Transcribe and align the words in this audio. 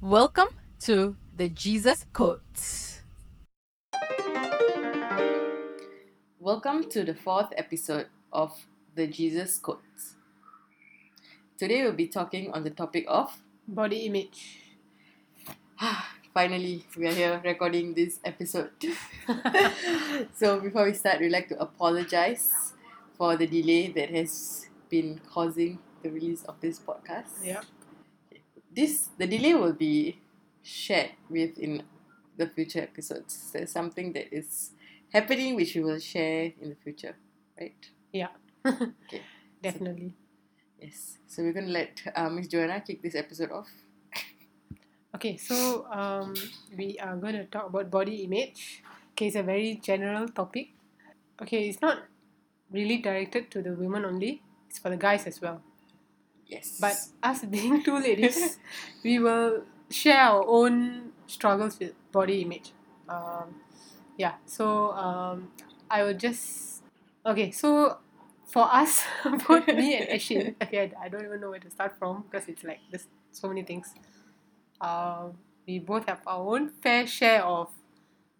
Welcome 0.00 0.48
to 0.80 1.16
the 1.36 1.48
Jesus 1.48 2.06
Quotes. 2.12 3.02
Welcome 6.38 6.88
to 6.90 7.02
the 7.02 7.14
fourth 7.14 7.52
episode 7.56 8.06
of 8.32 8.54
the 8.94 9.08
Jesus 9.08 9.58
Quotes. 9.58 10.14
Today 11.58 11.82
we'll 11.82 11.92
be 11.92 12.06
talking 12.06 12.52
on 12.52 12.62
the 12.62 12.70
topic 12.70 13.04
of 13.08 13.36
Body 13.66 14.06
image. 14.06 14.60
finally 16.32 16.84
we 16.96 17.08
are 17.08 17.14
here 17.14 17.40
recording 17.44 17.94
this 17.94 18.20
episode. 18.24 18.70
so 20.34 20.60
before 20.60 20.84
we 20.84 20.94
start, 20.94 21.18
we'd 21.18 21.32
like 21.32 21.48
to 21.48 21.58
apologize 21.60 22.74
for 23.18 23.36
the 23.36 23.46
delay 23.46 23.88
that 23.88 24.10
has 24.10 24.68
been 24.88 25.20
causing 25.32 25.80
the 26.04 26.10
release 26.10 26.44
of 26.44 26.60
this 26.60 26.78
podcast. 26.78 27.42
Yeah. 27.42 27.62
This 28.76 29.08
the 29.18 29.26
delay 29.26 29.54
will 29.54 29.72
be 29.72 30.20
shared 30.62 31.12
with 31.30 31.58
in 31.58 31.82
the 32.36 32.46
future 32.46 32.80
episodes. 32.82 33.50
There's 33.52 33.72
something 33.72 34.12
that 34.12 34.28
is 34.34 34.72
happening 35.12 35.56
which 35.56 35.74
we 35.74 35.82
will 35.82 35.98
share 35.98 36.52
in 36.60 36.68
the 36.70 36.76
future, 36.76 37.16
right? 37.60 37.76
Yeah. 38.12 38.28
Okay. 38.66 39.22
Definitely. 39.62 40.12
Yes. 40.80 41.18
So 41.26 41.42
we're 41.42 41.52
gonna 41.54 41.72
let 41.72 42.02
uh, 42.14 42.28
Miss 42.28 42.48
Joanna 42.48 42.80
kick 42.80 43.02
this 43.02 43.14
episode 43.14 43.50
off. 43.50 43.70
Okay, 45.16 45.38
so 45.38 45.86
um, 45.90 46.34
we 46.76 46.98
are 47.00 47.16
going 47.16 47.32
to 47.32 47.46
talk 47.46 47.68
about 47.70 47.90
body 47.90 48.24
image. 48.24 48.82
Okay, 49.12 49.28
it's 49.28 49.36
a 49.36 49.42
very 49.42 49.80
general 49.82 50.28
topic. 50.28 50.68
Okay, 51.40 51.70
it's 51.70 51.80
not 51.80 52.04
really 52.70 52.98
directed 52.98 53.50
to 53.52 53.62
the 53.62 53.72
women 53.72 54.04
only. 54.04 54.42
It's 54.68 54.78
for 54.78 54.90
the 54.90 54.98
guys 54.98 55.26
as 55.26 55.40
well. 55.40 55.62
Yes. 56.46 56.78
But 56.80 56.96
us 57.22 57.44
being 57.44 57.82
two 57.82 57.98
ladies, 57.98 58.58
we 59.04 59.18
will 59.18 59.64
share 59.90 60.20
our 60.20 60.44
own 60.46 61.12
struggles 61.26 61.78
with 61.78 61.92
body 62.12 62.42
image. 62.42 62.72
Um, 63.08 63.56
yeah, 64.16 64.34
so 64.46 64.92
um, 64.92 65.48
I 65.90 66.02
will 66.02 66.14
just 66.14 66.82
okay. 67.24 67.50
So 67.50 67.98
for 68.46 68.68
us, 68.72 69.02
both 69.48 69.66
me 69.68 69.96
and 69.96 70.08
Ashin, 70.18 70.54
okay, 70.62 70.92
I 71.00 71.08
don't 71.08 71.24
even 71.24 71.40
know 71.40 71.50
where 71.50 71.60
to 71.60 71.70
start 71.70 71.98
from 71.98 72.24
because 72.30 72.48
it's 72.48 72.64
like 72.64 72.80
there's 72.90 73.06
so 73.32 73.48
many 73.48 73.62
things. 73.62 73.92
Um, 74.80 75.34
we 75.66 75.80
both 75.80 76.06
have 76.06 76.20
our 76.26 76.54
own 76.54 76.68
fair 76.68 77.06
share 77.06 77.44
of 77.44 77.70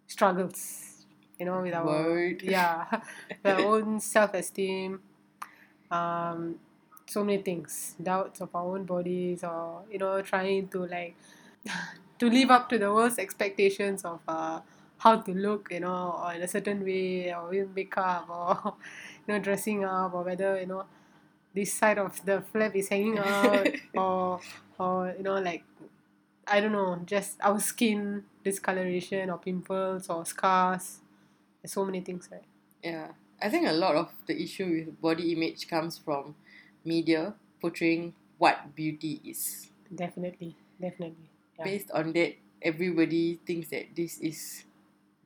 struggles, 0.06 1.04
you 1.38 1.46
know, 1.46 1.60
with 1.60 1.74
our 1.74 1.86
Word. 1.86 2.42
yeah, 2.42 2.86
our 3.44 3.60
own 3.60 4.00
self 4.00 4.34
esteem. 4.34 5.00
Um, 5.90 6.56
so 7.06 7.24
many 7.24 7.42
things, 7.42 7.94
doubts 8.02 8.40
of 8.40 8.54
our 8.54 8.74
own 8.74 8.84
bodies, 8.84 9.44
or 9.44 9.82
you 9.90 9.98
know, 9.98 10.20
trying 10.22 10.68
to 10.68 10.86
like 10.86 11.16
to 12.18 12.28
live 12.30 12.50
up 12.50 12.68
to 12.70 12.78
the 12.78 12.92
world's 12.92 13.18
expectations 13.18 14.04
of 14.04 14.20
uh, 14.28 14.60
how 14.98 15.16
to 15.16 15.32
look, 15.32 15.68
you 15.70 15.80
know, 15.80 16.20
or 16.22 16.32
in 16.32 16.42
a 16.42 16.48
certain 16.48 16.84
way, 16.84 17.32
or 17.32 17.52
even 17.54 17.72
makeup, 17.74 18.26
or 18.28 18.74
you 19.26 19.34
know, 19.34 19.38
dressing 19.40 19.84
up, 19.84 20.14
or 20.14 20.22
whether 20.24 20.60
you 20.60 20.66
know 20.66 20.84
this 21.54 21.72
side 21.72 21.98
of 21.98 22.24
the 22.24 22.42
flap 22.52 22.74
is 22.76 22.88
hanging 22.88 23.18
out, 23.18 23.68
or 23.94 24.40
or 24.78 25.14
you 25.16 25.22
know, 25.22 25.38
like 25.40 25.64
I 26.46 26.60
don't 26.60 26.72
know, 26.72 27.00
just 27.04 27.38
our 27.40 27.60
skin 27.60 28.24
discoloration, 28.44 29.30
or 29.30 29.38
pimples, 29.38 30.08
or 30.08 30.24
scars. 30.24 31.00
There's 31.62 31.72
so 31.72 31.84
many 31.84 32.00
things, 32.00 32.28
right? 32.30 32.44
Yeah, 32.82 33.08
I 33.42 33.48
think 33.48 33.68
a 33.68 33.72
lot 33.72 33.96
of 33.96 34.12
the 34.26 34.40
issue 34.40 34.84
with 34.86 35.00
body 35.00 35.32
image 35.32 35.68
comes 35.68 35.98
from 35.98 36.36
media 36.86 37.34
portraying 37.60 38.14
what 38.38 38.74
beauty 38.74 39.20
is. 39.24 39.70
Definitely, 39.92 40.56
definitely. 40.80 41.28
Yeah. 41.58 41.64
Based 41.64 41.90
on 41.90 42.12
that, 42.14 42.36
everybody 42.62 43.40
thinks 43.46 43.68
that 43.70 43.94
this 43.94 44.18
is 44.18 44.64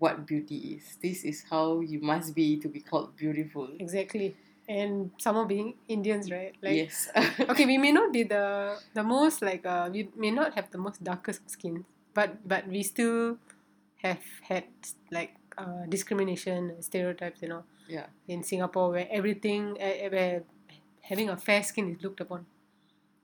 what 0.01 0.27
beauty 0.27 0.81
is. 0.81 0.97
This 1.03 1.25
is 1.25 1.45
how 1.49 1.81
you 1.81 2.01
must 2.01 2.35
be 2.35 2.57
to 2.59 2.69
be 2.69 2.81
called 2.81 3.17
beautiful. 3.17 3.69
Exactly. 3.79 4.35
And 4.69 5.11
someone 5.19 5.47
being 5.49 5.75
Indians, 5.89 6.31
right? 6.31 6.55
Like 6.63 6.89
yes. 6.89 7.11
okay, 7.51 7.67
we 7.67 7.77
may 7.77 7.93
not 7.93 8.13
be 8.13 8.23
the 8.23 8.79
the 8.95 9.03
most 9.03 9.43
like 9.43 9.67
uh 9.67 9.91
we 9.93 10.09
may 10.17 10.31
not 10.31 10.55
have 10.55 10.71
the 10.71 10.79
most 10.79 11.03
darkest 11.03 11.45
skin, 11.51 11.85
but 12.15 12.39
but 12.47 12.67
we 12.69 12.83
still 12.83 13.37
have 14.01 14.23
had 14.47 14.65
like 15.11 15.35
uh 15.59 15.85
discrimination, 15.91 16.79
stereotypes, 16.81 17.43
you 17.43 17.49
know, 17.49 17.65
yeah. 17.91 18.07
in 18.29 18.47
Singapore 18.47 18.95
where 18.95 19.09
everything 19.11 19.75
uh, 19.83 20.07
where 20.09 20.43
having 21.03 21.29
a 21.29 21.37
fair 21.37 21.63
skin 21.63 21.91
is 21.95 22.03
looked 22.03 22.21
upon. 22.21 22.47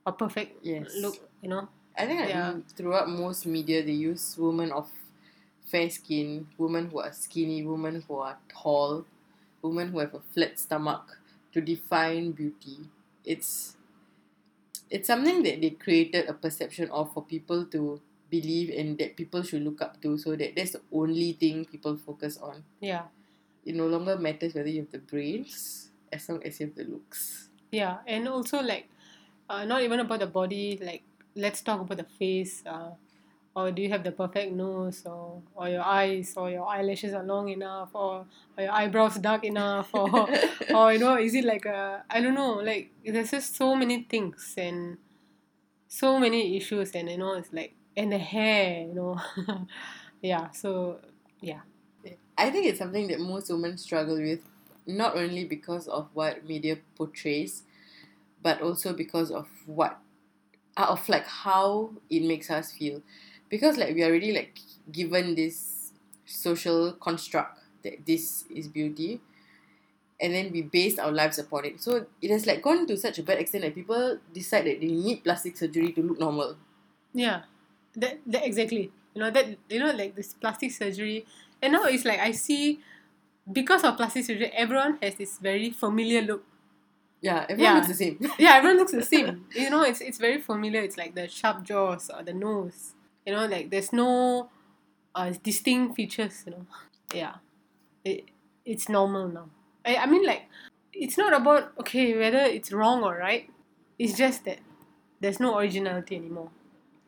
A 0.06 0.12
perfect 0.12 0.64
Yes. 0.64 0.94
look, 1.00 1.16
you 1.42 1.48
know. 1.48 1.68
I 1.96 2.06
think 2.06 2.28
Yeah. 2.28 2.60
throughout 2.76 3.08
most 3.08 3.46
media, 3.46 3.82
they 3.82 3.92
use 3.92 4.36
women 4.38 4.70
of 4.70 4.90
fair 5.66 5.90
skin, 5.90 6.46
women 6.58 6.86
who 6.90 7.00
are 7.00 7.12
skinny, 7.12 7.62
women 7.64 8.02
who 8.06 8.16
are 8.16 8.38
tall, 8.48 9.04
women 9.62 9.88
who 9.90 9.98
have 9.98 10.14
a 10.14 10.20
flat 10.20 10.58
stomach 10.58 11.18
to 11.52 11.60
define 11.60 12.32
beauty. 12.32 12.88
It's 13.24 13.76
it's 14.90 15.08
something 15.08 15.42
that 15.42 15.60
they 15.60 15.70
created 15.70 16.28
a 16.28 16.32
perception 16.34 16.88
of 16.90 17.12
for 17.12 17.22
people 17.24 17.64
to 17.66 18.00
believe 18.30 18.70
and 18.70 18.98
that 18.98 19.16
people 19.16 19.42
should 19.42 19.62
look 19.62 19.82
up 19.82 20.00
to 20.02 20.16
so 20.18 20.36
that 20.36 20.54
that's 20.54 20.72
the 20.72 20.82
only 20.92 21.32
thing 21.32 21.64
people 21.64 21.96
focus 21.96 22.38
on. 22.38 22.62
Yeah. 22.80 23.06
It 23.64 23.74
no 23.74 23.86
longer 23.88 24.16
matters 24.16 24.54
whether 24.54 24.68
you 24.68 24.82
have 24.82 24.92
the 24.92 24.98
brains 24.98 25.90
as 26.12 26.28
long 26.28 26.42
as 26.44 26.60
you 26.60 26.66
have 26.66 26.76
the 26.76 26.84
looks. 26.84 27.45
Yeah, 27.70 27.98
and 28.06 28.28
also 28.28 28.62
like, 28.62 28.88
uh, 29.48 29.64
not 29.64 29.82
even 29.82 30.00
about 30.00 30.20
the 30.20 30.26
body. 30.26 30.78
Like, 30.82 31.02
let's 31.34 31.62
talk 31.62 31.80
about 31.80 31.98
the 31.98 32.04
face. 32.18 32.62
Uh, 32.66 32.90
or 33.54 33.70
do 33.70 33.80
you 33.80 33.88
have 33.88 34.04
the 34.04 34.12
perfect 34.12 34.52
nose, 34.52 35.02
or 35.06 35.42
or 35.54 35.68
your 35.68 35.82
eyes, 35.82 36.34
or 36.36 36.50
your 36.50 36.66
eyelashes 36.68 37.14
are 37.14 37.24
long 37.24 37.48
enough, 37.48 37.90
or, 37.94 38.26
or 38.56 38.62
your 38.64 38.72
eyebrows 38.72 39.16
dark 39.16 39.44
enough, 39.44 39.88
or 39.94 40.28
or 40.74 40.92
you 40.92 40.98
know, 40.98 41.16
is 41.18 41.34
it 41.34 41.44
like 41.44 41.64
a 41.64 42.04
I 42.10 42.20
don't 42.20 42.34
know. 42.34 42.54
Like, 42.56 42.92
there's 43.04 43.30
just 43.30 43.56
so 43.56 43.74
many 43.74 44.02
things 44.02 44.54
and 44.58 44.98
so 45.88 46.18
many 46.18 46.56
issues, 46.56 46.92
and 46.92 47.10
you 47.10 47.18
know, 47.18 47.34
it's 47.34 47.52
like 47.52 47.74
and 47.96 48.12
the 48.12 48.18
hair, 48.18 48.82
you 48.88 48.94
know, 48.94 49.20
yeah. 50.22 50.50
So 50.50 51.00
yeah, 51.40 51.60
I 52.36 52.50
think 52.50 52.66
it's 52.66 52.78
something 52.78 53.08
that 53.08 53.20
most 53.20 53.50
women 53.50 53.78
struggle 53.78 54.16
with, 54.20 54.40
not 54.86 55.16
only 55.16 55.44
because 55.44 55.88
of 55.88 56.08
what 56.14 56.44
media 56.46 56.78
portrays, 56.96 57.62
but 58.42 58.60
also 58.62 58.92
because 58.92 59.30
of 59.30 59.48
what, 59.66 59.98
uh, 60.76 60.86
of 60.90 61.08
like 61.08 61.26
how 61.26 61.90
it 62.10 62.22
makes 62.22 62.50
us 62.50 62.72
feel, 62.72 63.02
because 63.48 63.76
like 63.76 63.94
we 63.94 64.02
are 64.02 64.08
already 64.08 64.32
like 64.32 64.58
given 64.92 65.34
this 65.34 65.92
social 66.24 66.92
construct 66.92 67.60
that 67.82 68.06
this 68.06 68.44
is 68.54 68.68
beauty, 68.68 69.20
and 70.20 70.32
then 70.32 70.50
we 70.52 70.62
based 70.62 70.98
our 70.98 71.12
lives 71.12 71.38
upon 71.38 71.64
it. 71.64 71.80
So 71.80 72.06
it 72.22 72.30
has 72.30 72.46
like 72.46 72.62
gone 72.62 72.86
to 72.86 72.96
such 72.96 73.18
a 73.18 73.22
bad 73.22 73.38
extent 73.38 73.64
that 73.64 73.74
people 73.74 74.18
decide 74.32 74.64
that 74.66 74.80
they 74.80 74.86
need 74.86 75.24
plastic 75.24 75.56
surgery 75.56 75.92
to 75.92 76.02
look 76.02 76.18
normal. 76.18 76.56
Yeah, 77.12 77.42
that, 77.96 78.20
that 78.26 78.46
exactly. 78.46 78.92
You 79.14 79.22
know 79.22 79.30
that 79.30 79.46
you 79.70 79.78
know 79.78 79.92
like 79.92 80.14
this 80.14 80.34
plastic 80.34 80.70
surgery, 80.72 81.24
and 81.62 81.72
now 81.72 81.84
it's 81.84 82.04
like 82.04 82.20
I 82.20 82.32
see, 82.32 82.80
because 83.50 83.84
of 83.84 83.96
plastic 83.96 84.24
surgery, 84.24 84.50
everyone 84.54 84.98
has 85.02 85.14
this 85.16 85.38
very 85.38 85.70
familiar 85.70 86.22
look. 86.22 86.44
Yeah, 87.20 87.46
everyone 87.48 87.62
Yeah. 87.62 87.74
looks 87.74 87.88
the 87.88 87.94
same. 87.94 88.18
Yeah, 88.38 88.54
everyone 88.56 88.78
looks 88.78 88.92
the 88.92 89.02
same. 89.02 89.46
You 89.54 89.70
know, 89.70 89.82
it's 89.82 90.00
it's 90.00 90.18
very 90.18 90.40
familiar. 90.40 90.82
It's 90.82 90.96
like 90.96 91.14
the 91.14 91.28
sharp 91.28 91.62
jaws 91.64 92.10
or 92.10 92.22
the 92.22 92.34
nose. 92.34 92.94
You 93.24 93.32
know, 93.34 93.46
like 93.46 93.70
there's 93.70 93.92
no 93.92 94.50
uh, 95.14 95.32
distinct 95.42 95.96
features. 95.96 96.42
You 96.46 96.52
know, 96.52 96.66
yeah, 97.14 97.34
it 98.04 98.24
it's 98.64 98.88
normal 98.88 99.28
now. 99.28 99.48
I 99.84 99.96
I 99.96 100.06
mean 100.06 100.26
like, 100.26 100.42
it's 100.92 101.16
not 101.18 101.32
about 101.32 101.72
okay 101.80 102.16
whether 102.18 102.38
it's 102.40 102.72
wrong 102.72 103.02
or 103.02 103.16
right. 103.16 103.48
It's 103.98 104.16
just 104.16 104.44
that 104.44 104.58
there's 105.20 105.40
no 105.40 105.58
originality 105.58 106.16
anymore. 106.16 106.50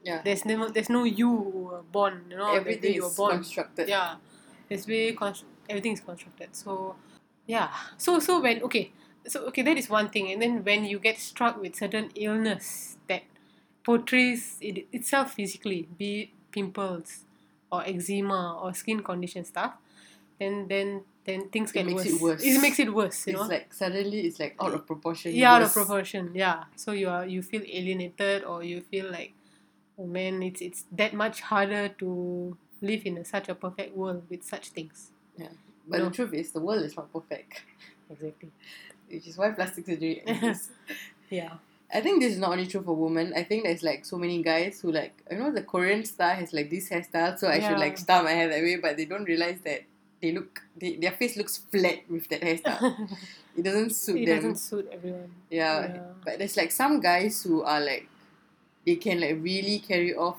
Yeah. 0.02 0.23
There's 0.25 0.44
no 0.46 0.69
there's 0.69 0.88
no 0.88 1.05
you 1.05 1.29
who 1.29 1.58
were 1.70 1.82
born. 1.82 2.25
You 2.31 2.38
know, 2.38 2.55
Everything 2.55 2.94
you 2.94 3.02
were 3.05 3.11
born. 3.14 3.32
constructed. 3.37 3.88
Yeah, 3.88 4.17
it's 4.70 4.87
very 4.87 5.12
con- 5.12 5.35
everything 5.69 5.93
is 5.93 6.00
constructed. 6.00 6.49
So 6.53 6.97
yeah, 7.47 7.70
so 7.97 8.19
so 8.20 8.41
when 8.41 8.62
okay, 8.65 8.93
so 9.26 9.47
okay 9.49 9.62
that 9.62 9.76
is 9.76 9.88
one 9.88 10.09
thing, 10.11 10.31
and 10.32 10.41
then 10.43 10.65
when 10.65 10.85
you 10.85 10.99
get 10.99 11.19
struck 11.19 11.61
with 11.61 11.76
certain 11.76 12.11
illness 12.15 12.97
that 13.09 13.23
portrays 13.85 14.56
it 14.61 14.87
itself 14.93 15.35
physically, 15.35 15.88
be 15.99 16.20
it 16.23 16.29
pimples 16.50 17.25
or 17.70 17.82
eczema 17.87 18.59
or 18.62 18.73
skin 18.75 19.03
condition 19.03 19.44
stuff, 19.44 19.75
then 20.38 20.67
then 20.69 21.03
then 21.25 21.49
things 21.50 21.71
It 21.71 21.75
get 21.75 21.87
makes 21.87 22.05
worse. 22.05 22.06
it 22.14 22.21
worse. 22.23 22.43
It 22.44 22.61
makes 22.61 22.79
it 22.79 22.94
worse. 22.94 23.26
You 23.26 23.32
it's 23.35 23.43
know. 23.43 23.49
like 23.49 23.73
suddenly 23.75 24.21
it's 24.21 24.41
like 24.41 24.56
out 24.61 24.73
of 24.73 24.87
proportion. 24.87 25.35
yeah, 25.35 25.55
out 25.55 25.62
of 25.62 25.73
proportion. 25.73 26.31
Yeah. 26.35 26.64
So 26.76 26.93
you 26.93 27.09
are 27.09 27.26
you 27.26 27.43
feel 27.43 27.62
alienated 27.62 28.44
or 28.44 28.62
you 28.62 28.81
feel 28.81 29.11
like, 29.11 29.35
oh 29.99 30.06
man, 30.06 30.43
it's 30.43 30.61
it's 30.62 30.85
that 30.93 31.12
much 31.12 31.41
harder 31.43 31.88
to 32.00 32.56
live 32.81 33.03
in 33.05 33.19
a, 33.19 33.25
such 33.25 33.49
a 33.49 33.55
perfect 33.55 33.97
world 33.97 34.23
with 34.31 34.43
such 34.44 34.69
things. 34.71 35.11
But 35.88 35.99
No. 35.99 36.05
the 36.06 36.11
truth 36.11 36.35
is, 36.35 36.50
the 36.52 36.61
world 36.61 36.82
is 36.85 36.96
not 36.96 37.12
perfect, 37.12 37.62
Exactly. 38.11 38.50
which 39.11 39.26
is 39.26 39.37
why 39.38 39.50
plastic 39.52 39.87
surgery 39.87 40.23
exists. 40.26 40.70
Yeah. 41.31 41.55
I 41.93 42.02
think 42.02 42.20
this 42.20 42.32
is 42.35 42.38
not 42.38 42.50
only 42.52 42.67
true 42.67 42.82
for 42.82 42.94
women. 42.94 43.32
I 43.35 43.43
think 43.44 43.64
there's 43.64 43.82
like 43.82 44.05
so 44.05 44.19
many 44.19 44.43
guys 44.43 44.81
who 44.82 44.93
like 44.93 45.14
you 45.31 45.38
know 45.38 45.50
the 45.50 45.62
Korean 45.62 46.05
star 46.05 46.35
has 46.35 46.52
like 46.52 46.69
this 46.69 46.90
hairstyle, 46.90 47.38
so 47.38 47.49
I 47.49 47.61
should 47.61 47.79
like 47.79 47.96
style 47.96 48.23
my 48.25 48.32
hair 48.32 48.49
that 48.49 48.62
way, 48.62 48.76
but 48.76 48.99
they 48.99 49.06
don't 49.06 49.25
realize 49.25 49.61
that 49.64 49.85
they 50.20 50.32
look 50.32 50.61
they, 50.76 50.96
their 50.96 51.12
face 51.12 51.37
looks 51.38 51.56
flat 51.56 52.00
with 52.11 52.29
that 52.29 52.43
hairstyle. 52.43 53.08
it 53.56 53.62
doesn't 53.62 53.90
suit 53.94 54.19
it 54.20 54.26
them. 54.26 54.37
doesn't 54.37 54.56
suit 54.56 54.87
everyone. 54.93 55.31
Yeah. 55.49 55.81
Yeah. 55.94 56.00
But 56.26 56.38
there's 56.38 56.58
like 56.58 56.73
some 56.73 57.00
guys 57.00 57.43
who 57.43 57.62
are 57.62 57.81
like 57.81 58.06
they 58.85 58.96
can 58.96 59.20
like 59.20 59.38
really 59.40 59.79
carry 59.79 60.14
off 60.14 60.37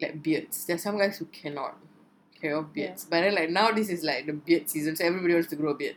like 0.00 0.22
beards. 0.22 0.64
There's 0.64 0.82
some 0.82 0.96
guys 0.96 1.18
who 1.18 1.26
cannot 1.26 1.76
carry 2.40 2.54
off 2.54 2.66
Yeah. 2.74 2.94
But 3.10 3.20
then 3.22 3.34
like 3.34 3.50
now 3.50 3.70
this 3.72 3.88
is 3.88 4.02
like 4.02 4.26
the 4.26 4.32
beard 4.32 4.68
season, 4.68 4.96
so 4.96 5.04
everybody 5.04 5.34
wants 5.34 5.48
to 5.50 5.56
grow 5.56 5.70
a 5.70 5.74
beard. 5.74 5.96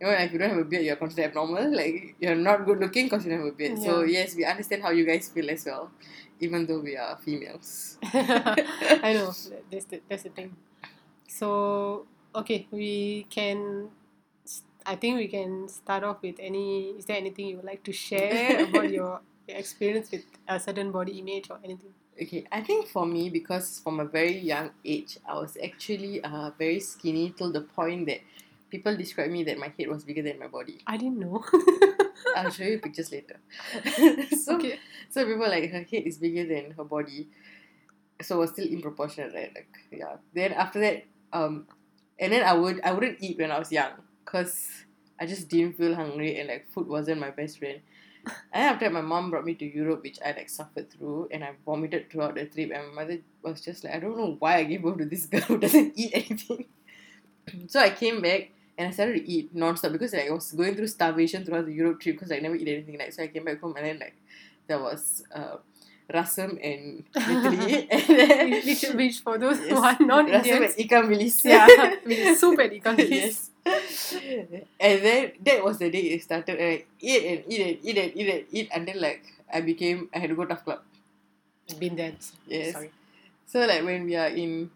You 0.00 0.06
know, 0.06 0.12
like, 0.14 0.26
if 0.26 0.32
you 0.32 0.38
don't 0.38 0.48
have 0.48 0.58
a 0.58 0.64
beard, 0.64 0.84
you're 0.84 0.96
considered 0.96 1.28
abnormal. 1.28 1.76
Like 1.76 2.16
you're 2.18 2.34
not 2.34 2.64
good 2.64 2.80
looking 2.80 3.06
because 3.06 3.24
you 3.24 3.30
don't 3.30 3.40
have 3.40 3.48
a 3.48 3.56
beard. 3.56 3.78
So 3.78 4.02
yes, 4.02 4.34
we 4.34 4.44
understand 4.44 4.82
how 4.82 4.90
you 4.90 5.04
guys 5.04 5.28
feel 5.28 5.50
as 5.50 5.64
well, 5.66 5.90
even 6.40 6.66
though 6.66 6.80
we 6.80 6.96
are 6.96 7.18
females. 7.18 7.98
I 8.04 9.12
know 9.14 9.32
that's 9.70 9.84
the 9.84 10.00
that's 10.08 10.22
the 10.24 10.30
thing. 10.30 10.56
So 11.28 12.06
okay, 12.34 12.66
we 12.70 13.26
can. 13.30 13.90
I 14.86 14.96
think 14.96 15.18
we 15.18 15.28
can 15.28 15.68
start 15.68 16.02
off 16.04 16.22
with 16.22 16.36
any. 16.40 16.96
Is 16.96 17.04
there 17.04 17.16
anything 17.16 17.46
you 17.46 17.56
would 17.56 17.66
like 17.66 17.84
to 17.84 17.92
share 17.92 18.64
about 18.64 18.90
your, 18.90 19.20
your 19.46 19.58
experience 19.58 20.10
with 20.10 20.24
a 20.48 20.58
certain 20.58 20.90
body 20.90 21.18
image 21.18 21.50
or 21.50 21.58
anything? 21.62 21.92
Okay, 22.20 22.44
I 22.52 22.60
think 22.60 22.86
for 22.86 23.06
me, 23.06 23.30
because 23.30 23.80
from 23.80 23.98
a 23.98 24.04
very 24.04 24.38
young 24.38 24.70
age, 24.84 25.18
I 25.26 25.34
was 25.34 25.56
actually 25.62 26.22
uh, 26.22 26.50
very 26.58 26.78
skinny 26.80 27.30
till 27.30 27.50
the 27.50 27.62
point 27.62 28.06
that 28.06 28.20
people 28.70 28.94
describe 28.94 29.30
me 29.30 29.42
that 29.44 29.58
my 29.58 29.72
head 29.78 29.88
was 29.88 30.04
bigger 30.04 30.22
than 30.22 30.38
my 30.38 30.46
body. 30.46 30.80
I 30.86 30.98
didn't 30.98 31.18
know. 31.18 31.42
I'll 32.36 32.50
show 32.50 32.64
you 32.64 32.78
pictures 32.78 33.10
later. 33.10 33.40
so, 34.36 34.56
okay. 34.56 34.78
so 35.08 35.24
people 35.24 35.48
like 35.48 35.70
her 35.70 35.82
head 35.82 36.04
is 36.04 36.18
bigger 36.18 36.46
than 36.46 36.72
her 36.72 36.84
body, 36.84 37.28
so 38.20 38.36
it 38.36 38.40
was 38.40 38.50
still 38.50 38.68
in 38.68 38.82
proportion, 38.82 39.32
right? 39.34 39.50
Like 39.54 39.74
yeah. 39.90 40.16
Then 40.34 40.52
after 40.52 40.80
that, 40.80 41.04
um, 41.32 41.66
and 42.18 42.32
then 42.32 42.42
I 42.42 42.52
would 42.52 42.80
I 42.82 42.92
wouldn't 42.92 43.18
eat 43.20 43.38
when 43.38 43.50
I 43.50 43.58
was 43.58 43.72
young 43.72 43.92
because 44.24 44.68
I 45.18 45.26
just 45.26 45.48
didn't 45.48 45.78
feel 45.78 45.94
hungry 45.94 46.38
and 46.38 46.48
like 46.48 46.68
food 46.70 46.86
wasn't 46.86 47.20
my 47.20 47.30
best 47.30 47.58
friend. 47.58 47.80
And 48.52 48.64
after 48.64 48.86
that, 48.86 48.92
my 48.92 49.00
mom 49.00 49.30
brought 49.30 49.44
me 49.44 49.54
to 49.54 49.64
Europe, 49.64 50.02
which 50.02 50.18
I 50.24 50.32
like 50.32 50.50
suffered 50.50 50.90
through, 50.90 51.28
and 51.30 51.44
I 51.44 51.52
vomited 51.64 52.10
throughout 52.10 52.34
the 52.34 52.46
trip. 52.46 52.70
And 52.74 52.88
my 52.88 53.02
mother 53.02 53.18
was 53.42 53.60
just 53.60 53.84
like, 53.84 53.94
I 53.94 54.00
don't 54.00 54.16
know 54.16 54.36
why 54.38 54.56
I 54.56 54.64
gave 54.64 54.82
birth 54.82 54.98
to 54.98 55.04
this 55.04 55.26
girl 55.32 55.40
who 55.42 55.58
doesn't 55.58 55.92
eat 55.96 56.12
anything. 56.14 56.66
so 57.68 57.80
I 57.80 57.90
came 57.90 58.20
back 58.20 58.50
and 58.76 58.88
I 58.88 58.90
started 58.90 59.14
to 59.14 59.30
eat 59.30 59.54
non-stop 59.54 59.92
because 59.92 60.12
like, 60.12 60.28
I 60.28 60.32
was 60.32 60.52
going 60.52 60.74
through 60.74 60.88
starvation 60.88 61.44
throughout 61.44 61.66
the 61.66 61.72
Europe 61.74 62.00
trip 62.00 62.16
because 62.16 62.32
I 62.32 62.38
never 62.38 62.56
eat 62.56 62.68
anything. 62.68 62.98
Like 62.98 63.12
so, 63.12 63.22
I 63.22 63.28
came 63.28 63.44
back 63.44 63.60
home 63.60 63.76
and 63.76 63.86
then 63.86 63.98
like 63.98 64.16
there 64.66 64.78
was 64.78 65.22
uh, 65.34 65.56
rasam 66.12 66.58
and 66.62 67.04
Italy, 67.14 67.86
and 67.94 68.04
then 68.08 68.50
which, 68.66 68.82
which 68.94 69.16
for 69.22 69.38
those 69.38 69.58
who 69.62 69.74
Yes, 69.74 69.84
are 69.86 69.98
non 70.04 70.26
rasam 70.26 70.66
and 70.66 70.74
ikan 70.84 71.02
bilis. 71.10 71.36
yeah, 71.44 71.66
soup 72.40 72.58
and 72.58 72.72
ikan 72.78 72.94
bilis. 72.98 73.50
yes. 73.66 74.14
and 74.80 74.96
then 75.04 75.32
that 75.44 75.62
was 75.62 75.78
the 75.78 75.90
day 75.90 76.16
it 76.16 76.22
started. 76.22 76.56
And 76.58 76.68
I 76.70 76.84
eat 77.00 77.22
and 77.24 77.40
eat 77.46 77.60
and 77.62 77.76
eat 77.84 77.96
and 77.98 78.10
eat 78.16 78.28
and 78.28 78.42
eat 78.50 78.68
until 78.74 78.98
like 79.00 79.22
I 79.52 79.60
became 79.60 80.08
I 80.14 80.18
had 80.18 80.30
to 80.30 80.36
go 80.36 80.46
TAF 80.46 80.64
club. 80.64 80.80
Been 81.78 81.94
there. 81.94 82.14
Yes. 82.50 82.74
Sorry. 82.74 82.90
So 83.46 83.62
like 83.66 83.84
when 83.86 84.04
we 84.04 84.16
are 84.16 84.26
in 84.30 84.70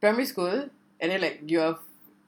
primary 0.00 0.26
school 0.26 0.70
and 1.00 1.06
then 1.10 1.20
like 1.20 1.42
you 1.46 1.58
have 1.58 1.78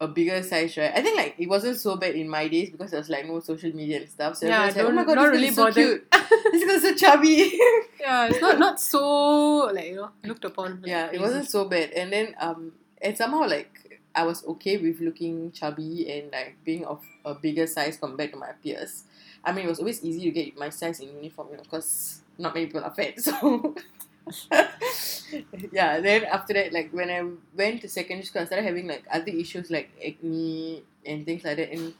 a 0.02 0.08
bigger 0.08 0.42
size, 0.42 0.76
right? 0.76 0.92
I 0.94 1.00
think 1.00 1.16
like 1.16 1.34
it 1.38 1.48
wasn't 1.48 1.78
so 1.78 1.96
bad 1.96 2.14
in 2.16 2.28
my 2.28 2.48
days 2.48 2.70
because 2.70 2.90
there 2.90 3.00
was 3.00 3.08
like 3.08 3.26
no 3.26 3.38
social 3.40 3.72
media 3.74 3.98
and 4.00 4.08
stuff. 4.08 4.36
So 4.36 4.46
Yeah, 4.46 4.64
everyone's 4.66 4.76
like, 4.76 4.86
oh 4.86 4.92
my 4.92 5.04
god, 5.04 5.14
not 5.14 5.22
this 5.22 5.32
really 5.32 5.48
is 5.48 5.54
so 5.56 5.64
bothered. 5.66 5.74
cute. 5.74 6.06
this 6.52 6.64
girl's 6.64 6.82
so 6.82 6.94
chubby. 6.94 7.58
Yeah, 8.02 8.26
it's 8.26 8.40
not 8.40 8.58
not 8.58 8.80
so 8.80 9.70
like 9.72 9.86
you 9.86 9.96
know 9.96 10.10
looked 10.24 10.44
upon. 10.44 10.80
like, 10.82 10.90
yeah, 10.90 11.04
it 11.06 11.08
crazy. 11.10 11.22
wasn't 11.22 11.48
so 11.48 11.64
bad. 11.66 11.90
And 11.92 12.12
then 12.12 12.34
um 12.40 12.72
and 13.00 13.16
somehow 13.16 13.46
like 13.48 14.00
I 14.14 14.24
was 14.24 14.44
okay 14.44 14.76
with 14.76 15.00
looking 15.00 15.52
chubby 15.52 16.10
and 16.10 16.32
like 16.32 16.56
being 16.64 16.84
of 16.84 17.00
a 17.24 17.34
bigger 17.34 17.66
size 17.66 17.96
compared 17.96 18.32
to 18.32 18.38
my 18.38 18.52
peers. 18.62 19.04
I 19.44 19.52
mean, 19.52 19.66
it 19.66 19.68
was 19.68 19.78
always 19.78 20.02
easy 20.04 20.20
to 20.24 20.30
get 20.32 20.56
my 20.58 20.68
size 20.70 21.00
in 21.00 21.08
uniform, 21.14 21.48
you 21.52 21.56
know, 21.58 21.62
because 21.62 22.22
not 22.38 22.54
many 22.54 22.66
people 22.66 22.82
are 22.84 22.94
fat. 22.94 23.14
So 23.22 23.74
yeah, 25.72 26.00
then 26.00 26.24
after 26.24 26.52
that, 26.54 26.72
like 26.72 26.90
when 26.92 27.10
I 27.10 27.24
went 27.56 27.80
to 27.82 27.88
secondary 27.88 28.24
school, 28.24 28.42
I 28.42 28.44
started 28.46 28.66
having 28.66 28.86
like 28.86 29.04
other 29.10 29.30
issues 29.32 29.70
like 29.70 29.90
acne 30.04 30.82
and 31.06 31.24
things 31.24 31.44
like 31.44 31.56
that. 31.56 31.70
And 31.72 31.94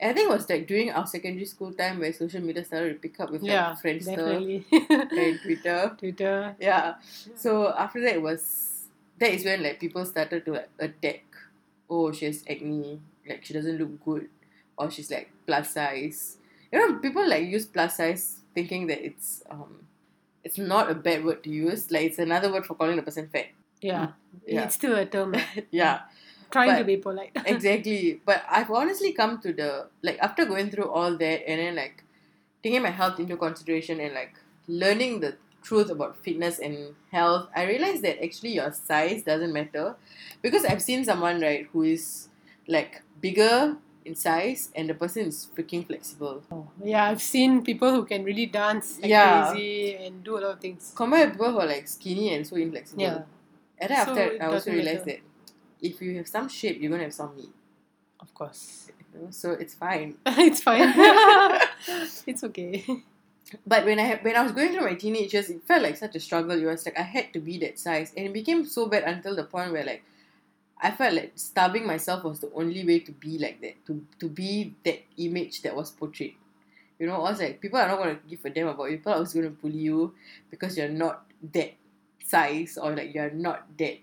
I 0.00 0.12
think 0.12 0.28
it 0.28 0.32
was 0.32 0.48
like 0.48 0.66
during 0.66 0.90
our 0.90 1.06
secondary 1.06 1.46
school 1.46 1.72
time 1.72 1.98
where 2.00 2.12
social 2.12 2.40
media 2.40 2.64
started 2.64 2.94
to 2.94 2.98
pick 3.00 3.18
up 3.20 3.30
with 3.30 3.42
like 3.42 3.50
Yeah, 3.50 3.76
Friendster 3.82 4.64
and 4.72 5.40
Twitter. 5.40 5.94
Twitter. 5.98 6.56
Yeah. 6.60 6.94
So 7.34 7.68
after 7.72 8.00
that 8.02 8.14
it 8.16 8.22
was 8.22 8.86
that 9.18 9.30
is 9.32 9.44
when 9.44 9.62
like 9.62 9.80
people 9.80 10.04
started 10.04 10.44
to 10.44 10.52
like 10.52 10.70
attack. 10.78 11.24
Oh, 11.88 12.12
she 12.12 12.26
has 12.26 12.42
acne. 12.48 13.00
Like 13.28 13.44
she 13.44 13.54
doesn't 13.54 13.78
look 13.78 14.04
good, 14.04 14.28
or 14.76 14.90
she's 14.90 15.10
like 15.10 15.30
plus 15.46 15.72
size. 15.72 16.38
You 16.72 16.78
know, 16.78 16.98
people 16.98 17.26
like 17.28 17.46
use 17.46 17.64
plus 17.66 17.96
size 17.96 18.40
thinking 18.54 18.86
that 18.88 19.04
it's 19.04 19.42
um, 19.50 19.86
it's 20.46 20.58
not 20.58 20.90
a 20.90 20.94
bad 20.94 21.24
word 21.24 21.42
to 21.42 21.50
use. 21.50 21.90
Like 21.90 22.04
it's 22.10 22.18
another 22.18 22.52
word 22.52 22.64
for 22.64 22.74
calling 22.74 22.96
the 22.96 23.02
person 23.02 23.28
fat. 23.28 23.46
Yeah. 23.82 24.06
Mm. 24.06 24.12
Yeah. 24.46 24.64
It's 24.64 24.76
still 24.76 24.94
a 24.94 25.04
term. 25.04 25.34
Yeah, 25.70 26.02
Trying 26.50 26.78
to 26.78 26.84
be 26.84 26.96
polite. 26.96 27.32
exactly. 27.46 28.20
But 28.24 28.44
I've 28.48 28.70
honestly 28.70 29.12
come 29.12 29.40
to 29.40 29.52
the 29.52 29.88
like 30.02 30.18
after 30.20 30.46
going 30.46 30.70
through 30.70 30.88
all 30.90 31.16
that 31.16 31.48
and 31.50 31.60
then 31.60 31.74
like 31.74 32.04
taking 32.62 32.82
my 32.82 32.90
health 32.90 33.18
into 33.18 33.36
consideration 33.36 33.98
and 34.00 34.14
like 34.14 34.34
learning 34.68 35.20
the 35.20 35.36
truth 35.62 35.90
about 35.90 36.16
fitness 36.22 36.60
and 36.60 36.94
health, 37.10 37.48
I 37.54 37.64
realized 37.64 38.02
that 38.02 38.22
actually 38.22 38.54
your 38.54 38.72
size 38.72 39.24
doesn't 39.24 39.52
matter 39.52 39.96
because 40.42 40.64
I've 40.64 40.82
seen 40.82 41.04
someone 41.04 41.40
right 41.40 41.66
who 41.72 41.82
is 41.82 42.28
like 42.68 43.02
bigger 43.20 43.76
in 44.06 44.14
size 44.14 44.70
and 44.74 44.88
the 44.88 44.94
person 44.94 45.26
is 45.26 45.48
freaking 45.56 45.86
flexible. 45.86 46.42
Oh, 46.50 46.68
yeah, 46.82 47.04
I've 47.04 47.22
seen 47.22 47.62
people 47.64 47.90
who 47.92 48.04
can 48.04 48.24
really 48.24 48.46
dance 48.46 48.98
like 49.00 49.10
Yeah. 49.10 49.50
crazy 49.50 49.96
and 49.96 50.22
do 50.24 50.38
a 50.38 50.40
lot 50.40 50.52
of 50.54 50.60
things. 50.60 50.92
Compared 50.94 51.28
to 51.28 51.32
people 51.34 51.52
who 51.52 51.60
are 51.60 51.66
like 51.66 51.88
skinny 51.88 52.34
and 52.34 52.46
so 52.46 52.56
inflexible. 52.56 53.02
Yeah. 53.02 53.22
And 53.78 53.90
then 53.90 54.04
So 54.06 54.12
after 54.12 54.42
I 54.42 54.46
also 54.46 54.70
realized 54.72 55.06
matter. 55.06 55.20
that 55.22 55.86
if 55.88 56.00
you 56.00 56.16
have 56.16 56.28
some 56.28 56.48
shape, 56.48 56.80
you're 56.80 56.90
gonna 56.90 57.04
have 57.04 57.14
some 57.14 57.36
meat. 57.36 57.50
Of 58.20 58.32
course. 58.34 58.90
So 59.30 59.52
it's 59.52 59.74
fine. 59.74 60.16
it's 60.26 60.62
fine. 60.62 60.92
it's 62.26 62.44
okay. 62.44 62.84
But 63.66 63.84
when 63.84 63.98
I 63.98 64.02
had, 64.02 64.24
when 64.24 64.34
I 64.36 64.42
was 64.42 64.52
going 64.52 64.72
through 64.72 64.84
my 64.84 64.94
teenage 64.94 65.32
years, 65.32 65.50
it 65.50 65.62
felt 65.66 65.82
like 65.82 65.96
such 65.96 66.16
a 66.16 66.20
struggle. 66.20 66.58
It 66.60 66.64
was 66.66 66.84
like 66.84 66.98
I 66.98 67.02
had 67.02 67.32
to 67.32 67.38
be 67.40 67.58
that 67.58 67.78
size, 67.78 68.12
and 68.16 68.26
it 68.26 68.32
became 68.32 68.64
so 68.66 68.86
bad 68.86 69.04
until 69.04 69.36
the 69.36 69.44
point 69.44 69.72
where 69.72 69.84
like 69.84 70.02
I 70.80 70.90
felt 70.90 71.14
like 71.14 71.32
starving 71.36 71.86
myself 71.86 72.24
was 72.24 72.40
the 72.40 72.52
only 72.54 72.84
way 72.84 73.00
to 73.00 73.12
be 73.12 73.38
like 73.38 73.60
that, 73.62 73.84
to 73.86 74.04
to 74.20 74.28
be 74.28 74.74
that 74.84 75.00
image 75.16 75.62
that 75.62 75.74
was 75.74 75.90
portrayed. 75.90 76.34
You 76.98 77.06
know, 77.06 77.16
I 77.16 77.30
was 77.30 77.40
like, 77.40 77.60
people 77.60 77.78
are 77.78 77.88
not 77.88 77.98
gonna 77.98 78.18
give 78.28 78.44
a 78.44 78.50
damn 78.50 78.68
about 78.68 78.90
you. 78.90 78.98
People 78.98 79.12
are 79.12 79.16
always 79.16 79.32
gonna 79.32 79.50
bully 79.50 79.78
you 79.78 80.14
because 80.50 80.76
you're 80.76 80.88
not 80.88 81.24
that 81.52 81.74
size 82.24 82.76
or 82.76 82.94
like 82.94 83.14
you're 83.14 83.30
not 83.30 83.64
that 83.78 83.98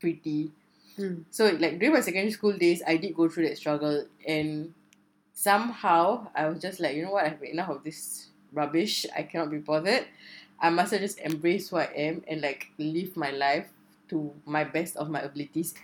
pretty. 0.00 0.50
Hmm. 0.96 1.22
So 1.30 1.50
like 1.58 1.78
during 1.78 1.94
my 1.94 2.00
secondary 2.00 2.32
school 2.32 2.56
days, 2.56 2.82
I 2.86 2.96
did 2.96 3.14
go 3.14 3.28
through 3.28 3.48
that 3.48 3.58
struggle, 3.58 4.06
and 4.26 4.74
somehow 5.32 6.28
I 6.34 6.48
was 6.48 6.60
just 6.60 6.80
like, 6.80 6.96
you 6.96 7.04
know 7.04 7.12
what, 7.12 7.24
I've 7.24 7.38
had 7.38 7.42
enough 7.42 7.70
of 7.70 7.84
this 7.84 8.28
rubbish. 8.52 9.06
I 9.16 9.22
cannot 9.22 9.50
be 9.50 9.58
bothered. 9.58 10.06
I 10.60 10.70
must 10.70 10.90
have 10.90 11.00
just 11.00 11.20
embrace 11.20 11.70
who 11.70 11.76
I 11.76 11.90
am 11.94 12.24
and 12.26 12.40
like 12.40 12.66
live 12.78 13.16
my 13.16 13.30
life 13.30 13.68
to 14.10 14.32
my 14.44 14.64
best 14.64 14.96
of 14.96 15.08
my 15.08 15.20
abilities. 15.20 15.74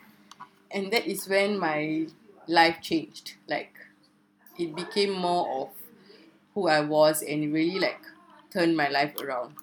And 0.75 0.93
that 0.93 1.07
is 1.07 1.29
when 1.29 1.59
my 1.59 2.09
life 2.49 2.83
changed. 2.83 3.35
Like 3.49 3.75
it 4.59 4.75
became 4.75 5.13
more 5.13 5.63
of 5.63 5.69
who 6.55 6.69
I 6.69 6.81
was 6.81 7.23
and 7.23 7.53
really 7.53 7.79
like 7.79 8.01
turned 8.51 8.77
my 8.77 8.89
life 8.89 9.15
around. 9.23 9.55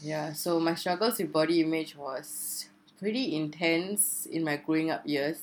Yeah, 0.00 0.32
so 0.32 0.60
my 0.60 0.74
struggles 0.74 1.18
with 1.18 1.32
body 1.32 1.60
image 1.60 1.96
was 1.96 2.68
pretty 2.98 3.34
intense 3.34 4.26
in 4.26 4.44
my 4.44 4.56
growing 4.56 4.90
up 4.90 5.02
years. 5.06 5.38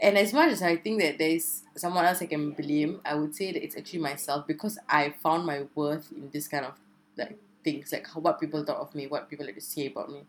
And 0.00 0.18
as 0.18 0.32
much 0.32 0.50
as 0.50 0.62
I 0.62 0.76
think 0.76 1.00
that 1.00 1.18
there 1.18 1.30
is 1.30 1.62
someone 1.76 2.04
else 2.04 2.20
I 2.20 2.26
can 2.26 2.50
blame, 2.50 3.00
I 3.04 3.14
would 3.14 3.34
say 3.34 3.52
that 3.52 3.64
it's 3.64 3.76
actually 3.76 4.00
myself 4.00 4.46
because 4.46 4.78
I 4.88 5.14
found 5.22 5.46
my 5.46 5.64
worth 5.74 6.12
in 6.12 6.30
this 6.30 6.48
kind 6.48 6.66
of 6.66 6.74
like 7.16 7.38
things, 7.62 7.92
like 7.92 8.06
how, 8.06 8.20
what 8.20 8.40
people 8.40 8.64
thought 8.64 8.78
of 8.78 8.94
me, 8.94 9.06
what 9.06 9.30
people 9.30 9.46
like 9.46 9.54
to 9.54 9.60
say 9.60 9.86
about 9.86 10.10
me, 10.10 10.24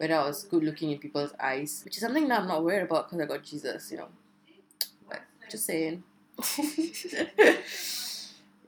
whether 0.00 0.14
I 0.14 0.24
was 0.24 0.44
good 0.44 0.64
looking 0.64 0.92
in 0.92 0.98
people's 0.98 1.34
eyes, 1.38 1.82
which 1.84 1.98
is 1.98 2.00
something 2.00 2.26
that 2.28 2.40
I'm 2.40 2.48
not 2.48 2.64
worried 2.64 2.84
about 2.84 3.10
because 3.10 3.20
I 3.22 3.26
got 3.26 3.44
Jesus, 3.44 3.90
you 3.92 3.98
know. 3.98 4.08
But 5.06 5.20
just 5.50 5.66
saying. 5.66 6.02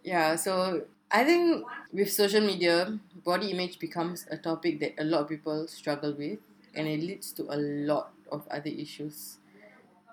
yeah, 0.04 0.36
so 0.36 0.82
I 1.10 1.24
think 1.24 1.64
with 1.90 2.12
social 2.12 2.42
media, 2.42 2.98
body 3.24 3.50
image 3.50 3.78
becomes 3.78 4.26
a 4.30 4.36
topic 4.36 4.78
that 4.80 4.92
a 4.98 5.04
lot 5.04 5.22
of 5.22 5.28
people 5.30 5.66
struggle 5.68 6.12
with, 6.12 6.38
and 6.74 6.86
it 6.86 7.00
leads 7.00 7.32
to 7.32 7.44
a 7.48 7.56
lot 7.56 8.12
of 8.30 8.46
other 8.50 8.68
issues 8.68 9.38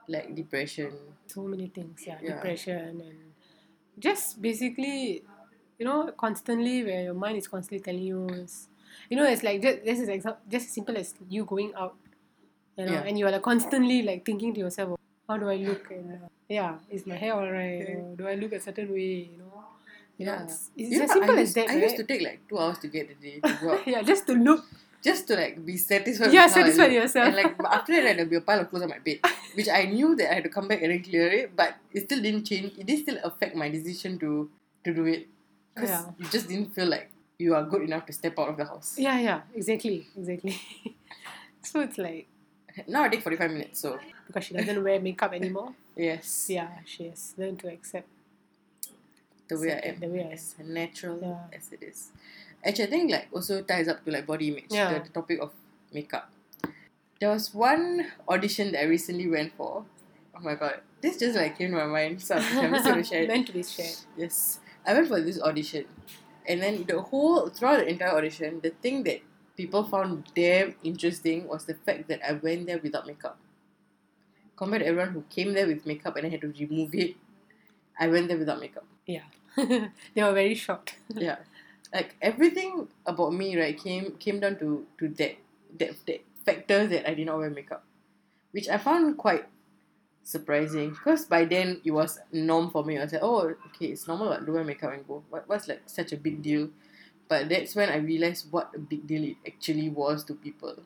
like 0.08 0.34
depression. 0.36 0.94
so 1.28 1.44
many 1.44 1.68
things. 1.68 2.02
Yeah, 2.08 2.16
Yeah. 2.22 2.36
depression 2.36 3.02
and 3.04 3.36
just 4.00 4.42
basically 4.42 5.24
you 5.80 5.86
know, 5.86 6.12
constantly 6.18 6.84
where 6.84 7.04
your 7.04 7.14
mind 7.14 7.38
is 7.38 7.48
constantly 7.48 7.80
telling 7.80 8.04
you, 8.04 8.46
you 9.10 9.18
know, 9.18 9.26
it's 9.26 9.44
like 9.44 9.62
just 9.62 9.84
this 9.84 10.00
is 10.00 10.10
exa- 10.10 10.38
just 10.50 10.68
as 10.68 10.74
simple 10.74 10.98
as 10.98 11.14
you 11.30 11.46
going 11.46 11.74
out, 11.76 11.96
you 12.78 12.86
know, 12.86 12.94
Yeah. 12.94 13.04
and 13.08 13.18
you 13.20 13.26
are 13.28 13.32
like 13.32 13.42
constantly 13.44 14.02
like 14.04 14.26
thinking 14.26 14.54
to 14.54 14.60
yourself, 14.60 14.98
how 15.28 15.38
do 15.38 15.50
I 15.50 15.56
look? 15.56 15.90
And 15.92 16.14
uh, 16.14 16.28
yeah, 16.48 16.76
is 16.90 17.06
my 17.08 17.16
hair 17.16 17.34
alright? 17.34 17.88
Or 17.90 18.16
do 18.18 18.28
I 18.28 18.36
look 18.36 18.54
a 18.54 18.60
certain 18.60 18.92
way? 18.92 19.30
You 19.32 19.38
know, 19.38 19.54
Yeah. 20.18 20.44
it's, 20.44 20.72
it's 20.76 20.92
You 20.92 21.04
as 21.04 21.10
know, 21.10 21.14
simple 21.14 21.38
I 21.40 21.42
as 21.42 21.54
that, 21.54 21.70
I 21.70 21.74
right? 21.76 21.84
used 21.84 21.96
to 21.98 22.04
take 22.04 22.22
like 22.22 22.40
two 22.50 22.58
hours 22.60 22.78
to 22.80 22.88
get 22.88 23.08
ready 23.08 23.40
to 23.42 23.58
go 23.62 23.72
out, 23.76 23.88
yeah, 23.88 24.02
just 24.02 24.28
to 24.28 24.34
look. 24.34 24.66
just 25.02 25.28
to 25.32 25.36
like 25.36 25.56
be 25.66 25.78
satisfied. 25.78 26.34
Yeah, 26.34 26.44
with 26.46 26.54
how 26.56 26.60
I 26.60 26.64
satisfy 26.64 26.84
look. 26.84 26.92
yourself. 27.00 27.28
And 27.28 27.36
like 27.36 27.56
after 27.72 27.94
that, 27.96 28.04
like, 28.04 28.16
there'll 28.18 28.30
be 28.30 28.36
a 28.36 28.42
pile 28.42 28.60
of 28.60 28.70
clothes 28.70 28.84
on 28.84 28.90
my 28.90 29.00
bed, 29.00 29.20
which 29.56 29.70
I 29.70 29.84
knew 29.86 30.14
that 30.20 30.30
I 30.32 30.34
had 30.36 30.44
to 30.44 30.50
come 30.50 30.68
back 30.68 30.82
and 30.82 30.92
then 30.92 31.04
clear 31.04 31.28
it, 31.32 31.56
but 31.56 31.76
it 31.94 32.04
still 32.04 32.22
didn't 32.22 32.44
change. 32.44 32.74
It 32.78 32.86
did 32.86 33.00
still 33.08 33.18
affect 33.24 33.56
my 33.56 33.70
decision 33.70 34.20
to 34.20 34.50
to 34.84 34.94
do 34.94 35.06
it 35.06 35.28
because 35.76 35.90
Yeah. 35.90 36.12
you 36.20 36.26
just 36.28 36.50
didn't 36.52 36.76
feel 36.76 36.88
like 36.88 37.08
you 37.40 37.56
are 37.56 37.64
good 37.64 37.82
enough 37.84 38.06
to 38.06 38.14
step 38.14 38.38
out 38.38 38.50
of 38.50 38.58
the 38.58 38.66
house. 38.66 38.96
Yeah, 39.00 39.18
yeah, 39.20 39.42
exactly, 39.56 40.06
exactly. 40.16 40.60
so 41.64 41.80
it's 41.80 41.98
like 41.98 42.28
Now 42.88 43.04
I 43.04 43.10
take 43.10 43.24
forty 43.24 43.38
five 43.38 43.50
minutes, 43.52 43.80
so 43.80 43.98
because 44.28 44.44
she 44.44 44.54
doesn't 44.54 44.84
wear 44.84 45.00
makeup 45.00 45.34
anymore. 45.34 45.74
yes, 45.96 46.48
Yeah, 46.50 46.70
she 46.86 47.06
has 47.08 47.34
learned 47.38 47.60
to 47.60 47.70
accept. 47.72 48.08
the 49.48 49.58
way 49.58 49.72
I 49.72 49.76
accept 49.78 49.88
am, 49.88 50.00
The 50.02 50.08
way 50.16 50.20
I 50.24 50.28
am. 50.28 50.32
as 50.34 50.56
natural 50.64 51.18
Yeah. 51.22 51.58
as 51.58 51.72
it 51.72 51.82
is. 51.82 52.12
Actually, 52.64 52.88
I 52.88 52.90
think 52.90 53.12
like 53.12 53.28
also 53.32 53.62
ties 53.64 53.88
up 53.88 54.04
to 54.06 54.12
like 54.12 54.28
body 54.28 54.50
image, 54.50 54.66
Yeah. 54.70 54.94
the, 55.00 55.06
the 55.06 55.10
topic 55.10 55.40
of 55.42 55.52
makeup. 55.94 56.30
There 57.20 57.30
was 57.30 57.54
one 57.54 58.12
audition 58.28 58.72
that 58.74 58.82
I 58.82 58.86
recently 58.86 59.28
went 59.30 59.54
for. 59.56 59.86
Oh 60.36 60.40
my 60.42 60.56
god, 60.56 60.82
this 61.02 61.18
just 61.18 61.36
like 61.38 61.58
came 61.58 61.72
to 61.72 61.78
my 61.78 61.86
mind, 61.86 62.22
so 62.22 62.36
I'm 62.36 62.42
just 62.76 62.86
gonna 62.86 63.04
share 63.04 63.24
it. 63.24 63.28
Meant 63.34 63.48
to 63.48 63.54
be 63.54 63.64
shared. 63.64 63.96
Yes, 64.18 64.60
I 64.86 64.94
went 64.94 65.08
for 65.08 65.20
this 65.22 65.42
audition, 65.42 65.86
and 66.50 66.62
then 66.62 66.84
the 66.86 67.02
whole 67.02 67.48
throughout 67.50 67.80
the 67.80 67.88
entire 67.88 68.18
audition, 68.18 68.60
the 68.62 68.72
thing 68.72 69.04
that 69.04 69.22
people 69.56 69.84
found 69.84 70.26
damn 70.36 70.76
interesting 70.84 71.48
was 71.48 71.66
the 71.66 71.76
fact 71.76 72.10
that 72.10 72.20
I 72.28 72.34
went 72.34 72.68
there 72.68 72.80
without 72.80 73.08
makeup. 73.08 73.38
Compared 74.58 74.82
to 74.82 74.88
everyone 74.88 75.14
who 75.14 75.24
came 75.30 75.54
there 75.54 75.68
with 75.68 75.86
makeup 75.86 76.18
and 76.18 76.28
I 76.28 76.30
had 76.30 76.42
to 76.42 76.52
remove 76.60 76.94
it, 76.94 77.16
I 77.98 78.08
went 78.08 78.28
there 78.28 78.38
without 78.38 78.60
makeup. 78.60 78.86
Yeah. 79.06 79.24
they 79.56 80.24
were 80.24 80.34
very 80.34 80.56
shocked. 80.56 80.96
yeah 81.16 81.38
like 81.94 82.16
everything 82.22 82.88
about 83.06 83.34
me 83.34 83.58
right 83.60 83.78
came 83.82 84.16
came 84.20 84.40
down 84.40 84.58
to 84.60 84.86
to 84.98 85.10
that 85.10 85.38
that, 85.78 85.92
that 86.06 86.22
factor 86.46 86.88
that 86.88 87.10
i 87.10 87.14
did 87.14 87.26
not 87.26 87.38
wear 87.38 87.50
makeup 87.50 87.84
which 88.52 88.68
i 88.70 88.78
found 88.78 89.18
quite 89.18 89.46
surprising. 90.30 90.92
Because 90.92 91.26
by 91.26 91.46
then 91.46 91.82
it 91.84 91.92
was 91.92 92.20
norm 92.32 92.70
for 92.70 92.84
me. 92.84 92.98
I 92.98 93.04
was 93.04 93.14
like 93.14 93.24
oh 93.24 93.54
okay 93.68 93.88
it's 93.88 94.08
normal 94.08 94.30
what, 94.30 94.46
to 94.46 94.52
wear 94.52 94.64
makeup 94.64 94.94
and 94.94 95.08
go. 95.08 95.24
What, 95.30 95.48
what's 95.48 95.68
like 95.68 95.82
such 95.88 96.14
a 96.14 96.18
big 96.18 96.42
deal? 96.42 96.70
But 97.28 97.50
that's 97.50 97.76
when 97.76 97.90
i 97.90 97.98
realized 97.98 98.52
what 98.52 98.72
a 98.74 98.80
big 98.80 99.06
deal 99.06 99.24
it 99.24 99.38
actually 99.46 99.90
was 99.90 100.24
to 100.26 100.34
people. 100.34 100.78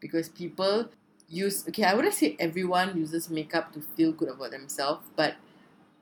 Because 0.00 0.28
people 0.28 0.88
use 1.28 1.66
okay 1.68 1.84
i 1.84 1.94
wouldn't 1.94 2.12
say 2.12 2.36
everyone 2.38 2.96
uses 2.96 3.30
makeup 3.30 3.72
to 3.72 3.80
feel 3.80 4.12
good 4.12 4.28
about 4.28 4.50
themselves 4.50 5.08
but 5.16 5.34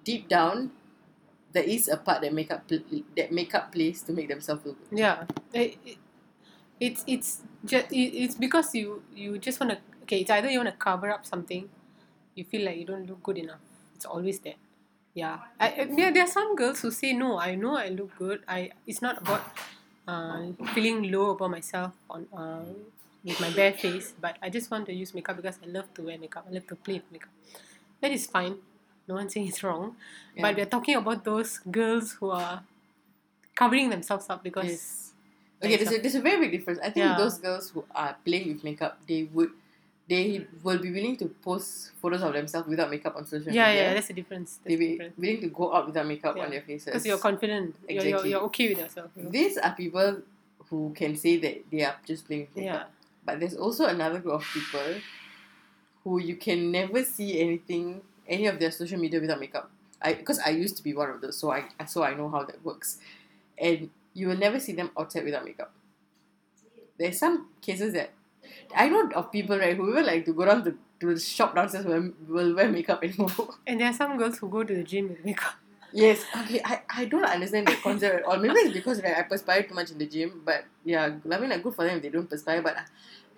deep 0.02 0.28
down 0.28 0.72
there 1.52 1.62
is 1.62 1.86
a 1.86 1.96
part 1.96 2.22
that 2.22 2.32
makeup 2.32 2.66
that 3.16 3.32
makeup 3.32 3.72
plays 3.72 4.02
to 4.02 4.12
make 4.12 4.28
themselves 4.28 4.62
feel 4.62 4.74
good. 4.74 4.98
Yeah. 4.98 5.24
It, 5.52 5.78
it, 5.84 5.98
it's 6.80 7.04
it's 7.06 7.42
just 7.64 7.92
it, 7.92 8.10
it's 8.14 8.34
because 8.34 8.74
you 8.74 9.02
you 9.14 9.38
just 9.38 9.60
want 9.60 9.72
to 9.72 9.78
okay 10.02 10.20
it's 10.20 10.30
either 10.30 10.48
you 10.48 10.58
want 10.58 10.70
to 10.70 10.76
cover 10.76 11.10
up 11.10 11.26
something 11.26 11.68
you 12.34 12.44
feel 12.44 12.64
like 12.64 12.76
you 12.78 12.84
don't 12.84 13.06
look 13.06 13.22
good 13.22 13.38
enough 13.38 13.60
it's 13.94 14.04
always 14.04 14.38
that 14.40 14.56
yeah 15.14 15.38
I, 15.58 15.88
there, 15.96 16.12
there 16.12 16.24
are 16.24 16.30
some 16.30 16.54
girls 16.56 16.80
who 16.80 16.90
say 16.90 17.12
no 17.12 17.38
I 17.38 17.54
know 17.54 17.76
I 17.76 17.88
look 17.88 18.16
good 18.18 18.42
I 18.48 18.70
it's 18.86 19.02
not 19.02 19.18
about 19.22 19.42
uh, 20.08 20.42
feeling 20.74 21.10
low 21.10 21.30
about 21.30 21.50
myself 21.50 21.92
on 22.08 22.26
uh, 22.36 22.64
with 23.24 23.40
my 23.40 23.50
bare 23.50 23.72
face 23.74 24.14
but 24.20 24.36
I 24.42 24.48
just 24.48 24.70
want 24.70 24.86
to 24.86 24.92
use 24.94 25.14
makeup 25.14 25.36
because 25.36 25.58
I 25.62 25.66
love 25.66 25.92
to 25.94 26.02
wear 26.02 26.18
makeup 26.18 26.46
I 26.48 26.52
love 26.54 26.66
to 26.68 26.76
play 26.76 26.94
with 26.94 27.10
makeup 27.12 27.30
that 28.00 28.10
is 28.10 28.26
fine 28.26 28.56
no 29.08 29.14
one 29.14 29.28
saying 29.28 29.48
it's 29.48 29.62
wrong 29.62 29.96
Yeah. 30.36 30.42
but 30.42 30.56
we're 30.56 30.66
talking 30.70 30.96
about 30.96 31.24
those 31.24 31.58
girls 31.58 32.12
who 32.12 32.30
are 32.30 32.62
covering 33.54 33.90
themselves 33.90 34.26
up 34.30 34.42
because 34.42 34.66
Yes. 34.66 34.96
Okay, 35.62 35.76
there's 35.76 35.92
a, 35.92 35.98
there's 36.00 36.14
a 36.14 36.22
very 36.22 36.40
big 36.40 36.52
difference. 36.52 36.78
I 36.80 36.88
think 36.88 37.04
Yeah. 37.04 37.16
those 37.18 37.36
girls 37.36 37.68
who 37.70 37.84
are 37.94 38.16
playing 38.24 38.48
with 38.48 38.64
makeup, 38.64 38.96
they 39.06 39.24
would, 39.24 39.50
they 40.10 40.44
will 40.64 40.78
be 40.78 40.90
willing 40.90 41.16
to 41.16 41.26
post 41.40 41.92
photos 42.02 42.20
of 42.22 42.32
themselves 42.32 42.66
without 42.68 42.90
makeup 42.90 43.14
on 43.16 43.24
social 43.24 43.52
yeah, 43.52 43.66
media. 43.68 43.80
yeah, 43.82 43.88
yeah, 43.88 43.94
that's 43.94 44.08
the 44.08 44.12
difference. 44.14 44.58
they 44.64 44.70
That's 44.74 44.78
be 44.80 44.88
difference. 44.90 45.16
willing 45.16 45.40
to 45.40 45.48
go 45.48 45.72
out 45.72 45.86
without 45.86 46.06
makeup 46.06 46.34
Yeah. 46.36 46.44
on 46.44 46.50
their 46.50 46.62
faces. 46.62 46.86
Because 46.86 47.06
you're 47.06 47.18
confident. 47.18 47.76
You're, 47.88 48.04
you're, 48.04 48.26
you're 48.26 48.40
okay 48.50 48.68
with 48.70 48.78
yourself. 48.80 49.10
you 49.16 49.22
know? 49.22 49.30
These 49.30 49.56
are 49.58 49.72
people 49.74 50.18
who 50.68 50.92
can 50.96 51.14
say 51.16 51.36
that 51.38 51.64
they 51.70 51.84
are 51.84 51.94
just 52.04 52.26
playing 52.26 52.48
with 52.48 52.56
makeup. 52.56 52.88
Yeah. 52.90 53.24
But 53.24 53.38
there's 53.38 53.54
also 53.54 53.84
another 53.86 54.18
group 54.18 54.34
of 54.34 54.44
people 54.52 54.94
who 56.02 56.18
you 56.20 56.34
can 56.36 56.72
never 56.72 57.04
see 57.04 57.40
anything, 57.40 58.00
any 58.26 58.46
of 58.46 58.58
their 58.58 58.72
social 58.72 58.98
media 58.98 59.20
without 59.20 59.38
makeup. 59.38 59.70
I 60.02 60.14
because 60.14 60.40
I 60.40 60.50
used 60.50 60.76
to 60.78 60.82
be 60.82 60.92
one 60.94 61.10
of 61.10 61.20
those, 61.20 61.36
so 61.36 61.52
I 61.52 61.64
so 61.86 62.02
I 62.02 62.14
know 62.14 62.28
how 62.30 62.42
that 62.44 62.64
works. 62.64 62.98
And 63.58 63.90
you 64.14 64.26
will 64.28 64.36
never 64.38 64.58
see 64.58 64.72
them 64.72 64.90
outside 64.98 65.24
without 65.24 65.44
makeup. 65.44 65.70
There's 66.98 67.18
some 67.18 67.48
cases 67.60 67.92
that 67.92 68.10
I 68.74 68.88
know 68.88 69.08
of 69.14 69.32
people 69.32 69.58
right 69.58 69.76
who 69.76 69.90
even 69.90 70.06
like 70.06 70.24
to 70.26 70.32
go 70.32 70.44
down 70.44 70.64
to, 70.64 70.74
to 71.00 71.14
the 71.14 71.20
shop 71.20 71.54
downstairs 71.54 71.84
will, 71.84 72.12
will 72.28 72.54
wear 72.54 72.68
makeup 72.68 73.02
and 73.02 73.16
go. 73.16 73.54
And 73.66 73.80
there 73.80 73.88
are 73.88 73.92
some 73.92 74.16
girls 74.16 74.38
who 74.38 74.48
go 74.48 74.62
to 74.64 74.74
the 74.74 74.82
gym 74.82 75.08
with 75.08 75.24
makeup. 75.24 75.54
Yes, 75.92 76.24
okay. 76.36 76.60
I, 76.64 76.82
I 76.88 77.04
don't 77.06 77.24
understand 77.24 77.66
the 77.66 77.74
concept 77.74 78.14
at 78.14 78.22
all. 78.24 78.38
Maybe 78.38 78.54
it's 78.54 78.72
because 78.74 79.02
like, 79.02 79.16
I 79.18 79.22
perspire 79.22 79.64
too 79.64 79.74
much 79.74 79.90
in 79.90 79.98
the 79.98 80.06
gym, 80.06 80.42
but 80.44 80.64
yeah, 80.84 81.06
I 81.06 81.38
mean, 81.38 81.50
like, 81.50 81.62
good 81.62 81.74
for 81.74 81.84
them 81.84 81.96
if 81.96 82.02
they 82.02 82.10
don't 82.10 82.30
perspire. 82.30 82.62
But 82.62 82.76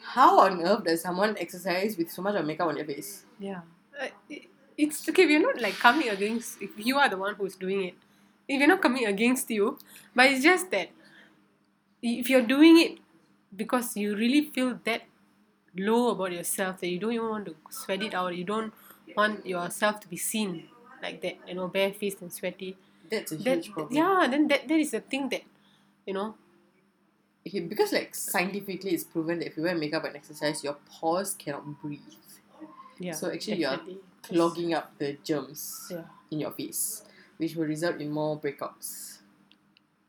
how 0.03 0.41
on 0.41 0.63
earth 0.63 0.85
does 0.85 1.01
someone 1.01 1.37
exercise 1.39 1.97
with 1.97 2.11
so 2.11 2.21
much 2.21 2.35
of 2.35 2.45
makeup 2.45 2.69
on 2.69 2.75
their 2.75 2.85
face? 2.85 3.25
Yeah. 3.39 3.61
Uh, 3.99 4.09
it, 4.29 4.47
it's 4.77 5.09
okay. 5.09 5.27
We're 5.27 5.41
not 5.41 5.61
like 5.61 5.75
coming 5.75 6.09
against. 6.09 6.61
If 6.61 6.71
you 6.77 6.99
are 6.99 7.09
the 7.09 7.17
one 7.17 7.35
who's 7.37 7.57
doing 7.57 7.85
it, 7.85 7.95
if 8.49 8.59
you're 8.59 8.69
not 8.69 8.83
coming 8.83 9.07
against 9.07 9.51
you, 9.51 9.79
but 10.15 10.27
it's 10.31 10.43
just 10.43 10.71
that 10.73 10.91
if 12.03 12.29
you're 12.29 12.43
doing 12.43 12.81
it 12.81 12.99
because 13.57 13.97
you 13.97 14.17
really 14.17 14.45
feel 14.51 14.79
that 14.85 15.03
low 15.77 16.11
about 16.11 16.33
yourself 16.33 16.81
that 16.81 16.89
you 16.89 16.99
don't 16.99 17.13
even 17.13 17.29
want 17.29 17.47
to 17.47 17.57
sweat 17.71 18.03
it 18.03 18.15
out, 18.15 18.37
you 18.37 18.45
don't 18.45 18.73
want 19.17 19.47
yourself 19.47 20.01
to 20.01 20.09
be 20.09 20.17
seen 20.17 20.69
like 21.03 21.21
that, 21.23 21.37
you 21.49 21.55
know, 21.55 21.69
barefaced 21.69 22.21
and 22.23 22.33
sweaty. 22.33 22.77
That's 23.11 23.33
a 23.33 23.37
That 23.37 23.65
huge 23.65 23.73
problem. 23.73 23.95
yeah, 23.97 24.27
then 24.31 24.49
that 24.49 24.69
that 24.69 24.79
is 24.79 24.91
the 24.93 25.01
thing 25.01 25.29
that 25.31 25.43
you 26.07 26.15
know 26.15 26.35
Okay, 27.47 27.61
because 27.61 27.93
like 27.93 28.15
scientifically 28.15 28.91
it's 28.95 29.05
proven 29.05 29.41
that 29.41 29.49
if 29.49 29.57
you 29.57 29.65
wear 29.65 29.75
makeup 29.75 30.05
and 30.05 30.15
exercise, 30.17 30.63
your 30.63 30.77
pores 30.89 31.35
cannot 31.35 31.65
breathe, 31.83 32.01
yeah. 32.99 33.13
So 33.13 33.31
actually 33.33 33.59
you 33.59 33.67
are 33.69 33.81
clogging 34.23 34.75
up 34.75 34.97
the 34.99 35.15
germs 35.25 35.89
Yeah. 35.91 36.05
in 36.31 36.41
your 36.41 36.53
face, 36.53 37.05
which 37.39 37.57
will 37.57 37.67
result 37.67 38.01
in 38.01 38.11
more 38.11 38.39
breakouts. 38.41 39.19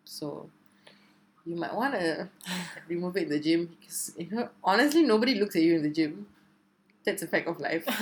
So 0.06 0.50
you 1.46 1.56
might 1.56 1.74
want 1.76 1.94
to 1.94 2.30
remove 2.88 3.18
it 3.18 3.24
in 3.24 3.30
the 3.30 3.40
gym 3.40 3.66
because 3.80 4.14
you 4.18 4.30
know 4.32 4.50
honestly 4.64 5.04
nobody 5.04 5.36
looks 5.36 5.56
at 5.56 5.62
you 5.62 5.76
in 5.76 5.84
the 5.84 5.90
gym. 5.90 6.28
That's 7.06 7.22
a 7.24 7.28
fact 7.28 7.48
of 7.48 7.60
life. 7.60 7.86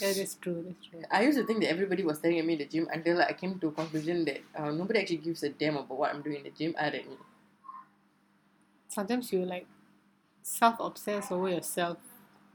yeah, 0.00 0.12
that's 0.12 0.34
true. 0.36 0.64
That's 0.66 0.86
true. 0.86 1.02
I 1.10 1.22
used 1.24 1.38
to 1.38 1.44
think 1.46 1.60
that 1.60 1.70
everybody 1.70 2.04
was 2.04 2.18
staring 2.18 2.38
at 2.38 2.46
me 2.46 2.54
in 2.54 2.58
the 2.60 2.66
gym 2.66 2.88
until 2.92 3.20
I 3.20 3.32
came 3.32 3.58
to 3.60 3.68
a 3.68 3.72
conclusion 3.72 4.24
that 4.26 4.40
uh, 4.56 4.70
nobody 4.70 5.00
actually 5.00 5.18
gives 5.18 5.42
a 5.42 5.50
damn 5.50 5.76
about 5.76 5.98
what 5.98 6.14
I'm 6.14 6.22
doing 6.22 6.36
in 6.38 6.42
the 6.44 6.50
gym 6.50 6.74
other 6.78 6.98
than 6.98 7.10
me. 7.10 7.16
Sometimes 8.88 9.32
you 9.32 9.44
like 9.44 9.66
self 10.42 10.76
obsess 10.80 11.32
over 11.32 11.48
yourself, 11.50 11.98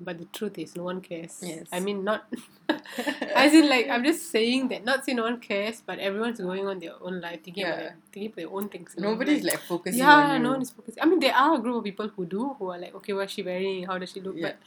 but 0.03 0.17
the 0.19 0.25
truth 0.25 0.57
is 0.57 0.75
no 0.75 0.83
one 0.83 1.01
cares. 1.01 1.39
Yes. 1.41 1.67
I 1.72 1.79
mean, 1.79 2.03
not 2.03 2.25
as 3.36 3.53
in 3.53 3.69
like 3.69 3.89
I'm 3.89 4.03
just 4.03 4.29
saying 4.31 4.67
that 4.69 4.83
not 4.86 5.05
saying 5.05 5.17
no 5.17 5.24
one 5.24 5.39
cares, 5.39 5.81
but 5.86 6.00
everyone's 6.00 6.39
going 6.39 6.67
on 6.67 6.79
their 6.79 6.93
own 7.01 7.22
life, 7.22 7.43
thinking 7.43 7.63
about 7.65 7.77
Yeah. 7.77 7.83
their, 7.83 7.98
thinking 8.12 8.27
about 8.31 8.36
their 8.38 8.50
own 8.51 8.69
things. 8.69 8.95
Nobody's 8.98 9.43
like 9.43 9.60
focusing 9.60 10.00
yeah, 10.00 10.15
on 10.15 10.38
you. 10.38 10.43
no 10.43 10.51
one 10.51 10.62
is 10.62 10.72
focusing. 10.72 11.01
I 11.01 11.05
mean, 11.07 11.19
there 11.19 11.33
are 11.36 11.55
a 11.55 11.60
group 11.60 11.77
of 11.77 11.83
people 11.83 12.07
who 12.10 12.25
do 12.25 12.55
who 12.60 12.69
are 12.72 12.77
like, 12.79 12.95
okay, 12.95 13.13
what's 13.13 13.33
she 13.33 13.43
wearing? 13.43 13.83
How 13.86 13.98
does 13.98 14.12
she 14.12 14.22
look? 14.22 14.36
Yeah. 14.38 14.53
But 14.53 14.57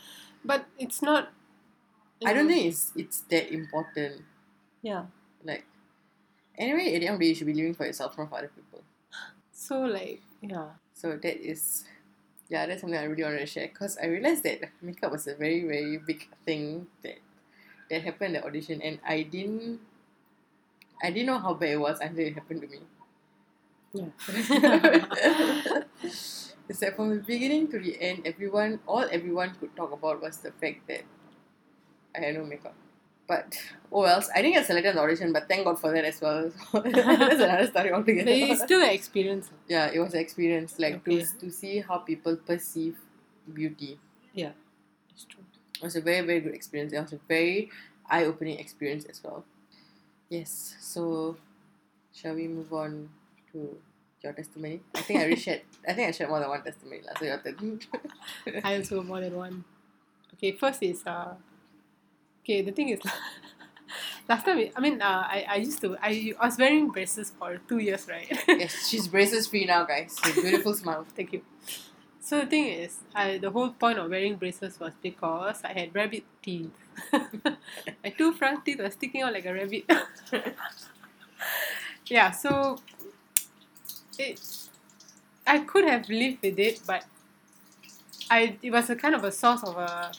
but 0.44 0.66
it's 0.78 1.02
not. 1.02 1.32
I 2.24 2.32
don't 2.32 2.48
think 2.48 2.66
it's 2.66 2.92
it's 2.96 3.20
that 3.32 3.52
important. 3.52 4.22
Yeah. 4.82 5.04
Like 5.44 5.64
anyway, 6.58 6.94
at 6.94 7.00
the 7.00 7.06
end 7.06 7.14
of 7.14 7.18
the 7.20 7.24
day, 7.24 7.28
you 7.30 7.34
should 7.34 7.46
be 7.46 7.54
living 7.54 7.74
for 7.74 7.86
yourself, 7.86 8.16
not 8.18 8.28
for 8.30 8.38
other 8.38 8.50
people. 8.54 8.82
So 9.52 9.80
like 9.80 10.22
yeah. 10.40 10.68
So 10.94 11.16
that 11.16 11.36
is, 11.44 11.84
yeah, 12.48 12.66
that's 12.66 12.80
something 12.80 12.98
I 12.98 13.04
really 13.04 13.24
wanted 13.24 13.40
to 13.40 13.46
share 13.46 13.68
because 13.68 13.98
I 14.02 14.06
realized 14.06 14.44
that 14.44 14.60
makeup 14.82 15.12
was 15.12 15.26
a 15.26 15.34
very 15.34 15.62
very 15.64 15.98
big 15.98 16.28
thing 16.44 16.86
that 17.02 17.18
that 17.90 18.02
happened 18.02 18.36
at 18.36 18.42
the 18.42 18.48
audition, 18.48 18.82
and 18.82 18.98
I 19.06 19.22
didn't, 19.22 19.80
I 21.02 21.10
didn't 21.10 21.26
know 21.26 21.38
how 21.38 21.54
bad 21.54 21.70
it 21.70 21.80
was 21.80 22.00
until 22.00 22.26
it 22.26 22.34
happened 22.34 22.62
to 22.62 22.68
me. 22.68 22.80
Yeah. 23.92 24.10
it's 26.02 26.82
like 26.82 26.96
from 26.96 27.10
the 27.10 27.22
beginning 27.22 27.68
to 27.70 27.78
the 27.78 27.96
end, 28.00 28.22
everyone, 28.26 28.80
all 28.86 29.06
everyone 29.10 29.54
could 29.60 29.74
talk 29.76 29.92
about 29.92 30.20
was 30.20 30.38
the 30.38 30.52
fact 30.52 30.86
that 30.88 31.04
I 32.14 32.20
had 32.20 32.34
no 32.34 32.44
makeup. 32.44 32.74
But 33.28 33.58
oh 33.92 34.04
else 34.04 34.28
I 34.34 34.42
didn't 34.42 34.54
get 34.54 34.66
selected 34.66 34.90
in 34.90 34.96
the 34.96 35.02
audition 35.02 35.32
but 35.32 35.48
thank 35.48 35.64
God 35.64 35.78
for 35.78 35.90
that 35.92 36.04
as 36.04 36.20
well 36.20 36.50
that's 36.72 37.40
another 37.42 37.66
story 37.72 37.90
But 37.90 37.98
altogether 37.98 38.30
it's 38.30 38.62
still 38.62 38.82
an 38.82 38.90
experience. 38.90 39.50
yeah 39.68 39.90
it 39.92 39.98
was 39.98 40.14
an 40.14 40.20
experience 40.20 40.78
like 40.78 40.96
Okay. 41.06 41.22
to, 41.24 41.38
to 41.40 41.50
see 41.50 41.80
how 41.80 41.98
people 41.98 42.36
perceive 42.36 42.96
beauty 43.52 43.98
Yeah, 44.34 44.52
it's 45.12 45.24
true. 45.24 45.42
it 45.80 45.84
was 45.84 45.96
a 45.96 46.00
very 46.00 46.24
very 46.26 46.40
good 46.40 46.54
experience 46.54 46.92
it 46.92 47.00
was 47.00 47.12
a 47.12 47.20
very 47.28 47.70
eye-opening 48.08 48.58
experience 48.58 49.04
as 49.06 49.22
well 49.24 49.44
yes 50.28 50.76
so 50.80 51.36
shall 52.14 52.34
we 52.34 52.46
move 52.48 52.72
on 52.72 53.08
to 53.52 53.76
your 54.22 54.32
testimony 54.32 54.80
I 54.94 55.00
think 55.02 55.18
I 55.18 55.22
already 55.22 55.40
shared 55.40 55.62
I 55.88 55.92
think 55.94 56.08
I 56.08 56.10
shared 56.12 56.30
more 56.30 56.40
than 56.40 56.48
one 56.48 56.62
testimony 56.62 57.00
lah, 57.06 57.12
so 57.18 57.24
your 57.26 57.38
turn 57.38 57.80
I 58.64 58.76
also 58.76 58.96
have 58.98 59.06
more 59.06 59.20
than 59.20 59.34
one. 59.36 59.64
Okay, 60.34 60.52
first 60.52 60.82
is 60.82 61.02
uh, 61.06 61.34
okay. 62.46 62.62
The 62.62 62.72
thing 62.72 62.90
is, 62.90 63.00
last 64.28 64.44
time 64.44 64.70
I 64.76 64.80
mean 64.80 65.02
uh, 65.02 65.24
I 65.26 65.44
I 65.48 65.56
used 65.56 65.80
to 65.80 65.96
I, 66.00 66.32
I 66.40 66.46
was 66.46 66.58
wearing 66.58 66.90
braces 66.90 67.32
for 67.38 67.58
two 67.68 67.78
years, 67.78 68.06
right? 68.08 68.30
yes 68.48 68.88
she's 68.88 69.08
braces 69.08 69.46
free 69.48 69.64
now 69.64 69.84
guys 69.84 70.16
with 70.24 70.34
beautiful 70.34 70.74
smile 70.74 71.06
Thank 71.16 71.32
you. 71.32 71.42
So 72.20 72.40
the 72.40 72.46
thing 72.46 72.66
is, 72.66 72.98
I 73.14 73.38
the 73.38 73.50
whole 73.50 73.70
point 73.70 73.98
of 73.98 74.10
wearing 74.10 74.36
braces 74.36 74.78
was 74.80 74.92
because 75.02 75.62
I 75.64 75.72
had 75.72 75.94
rabbit 75.94 76.24
teeth. 76.42 76.74
My 77.12 78.10
two 78.16 78.32
front 78.32 78.64
teeth 78.64 78.78
were 78.78 78.90
sticking 78.90 79.22
out 79.22 79.32
like 79.32 79.46
a 79.46 79.54
rabbit. 79.54 79.84
yeah, 82.06 82.30
so 82.30 82.78
it 84.18 84.40
I 85.46 85.60
could 85.60 85.84
have 85.84 86.08
lived 86.08 86.42
with 86.42 86.58
it, 86.58 86.80
but 86.86 87.04
I 88.30 88.56
it 88.62 88.70
was 88.70 88.90
a 88.90 88.96
kind 88.96 89.14
of 89.14 89.22
a 89.22 89.30
source 89.30 89.62
of 89.62 89.76
a 89.76 90.10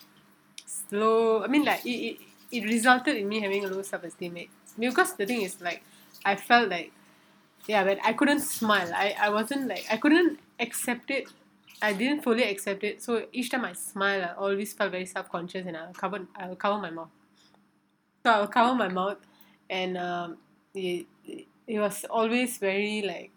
slow. 0.89 1.43
I 1.43 1.47
mean, 1.47 1.65
like 1.65 1.85
it 1.85 1.89
it, 1.89 2.17
it 2.51 2.63
resulted 2.65 3.15
in 3.17 3.27
me 3.27 3.41
having 3.41 3.65
a 3.65 3.67
low 3.67 3.81
self 3.81 4.03
esteem. 4.03 4.37
Because 4.79 5.13
the 5.15 5.25
thing 5.25 5.41
is, 5.41 5.59
like 5.61 5.83
I 6.25 6.35
felt 6.35 6.69
like 6.69 6.91
yeah, 7.67 7.83
but 7.83 7.99
I 8.03 8.13
couldn't 8.13 8.41
smile. 8.41 8.91
I 8.93 9.15
I 9.19 9.29
wasn't 9.29 9.67
like 9.67 9.85
I 9.91 9.97
couldn't 9.97 10.39
accept 10.59 11.11
it. 11.11 11.27
I 11.81 11.93
didn't 11.93 12.23
fully 12.23 12.43
accept 12.43 12.83
it. 12.83 13.03
So 13.03 13.27
each 13.31 13.51
time 13.51 13.65
I 13.65 13.73
smile, 13.73 14.23
I 14.23 14.33
always 14.33 14.73
felt 14.73 14.91
very 14.91 15.05
self 15.05 15.29
conscious, 15.31 15.65
and 15.67 15.77
I'll 15.77 15.93
cover 15.93 16.27
I'll 16.35 16.55
cover 16.55 16.79
my 16.81 16.89
mouth. 16.89 17.09
So 18.23 18.31
I'll 18.31 18.47
cover 18.47 18.75
my 18.75 18.87
mouth, 18.89 19.17
and 19.69 19.97
um, 19.97 20.37
it 20.73 21.05
it 21.67 21.79
was 21.79 22.05
always 22.09 22.57
very 22.57 23.01
like. 23.01 23.31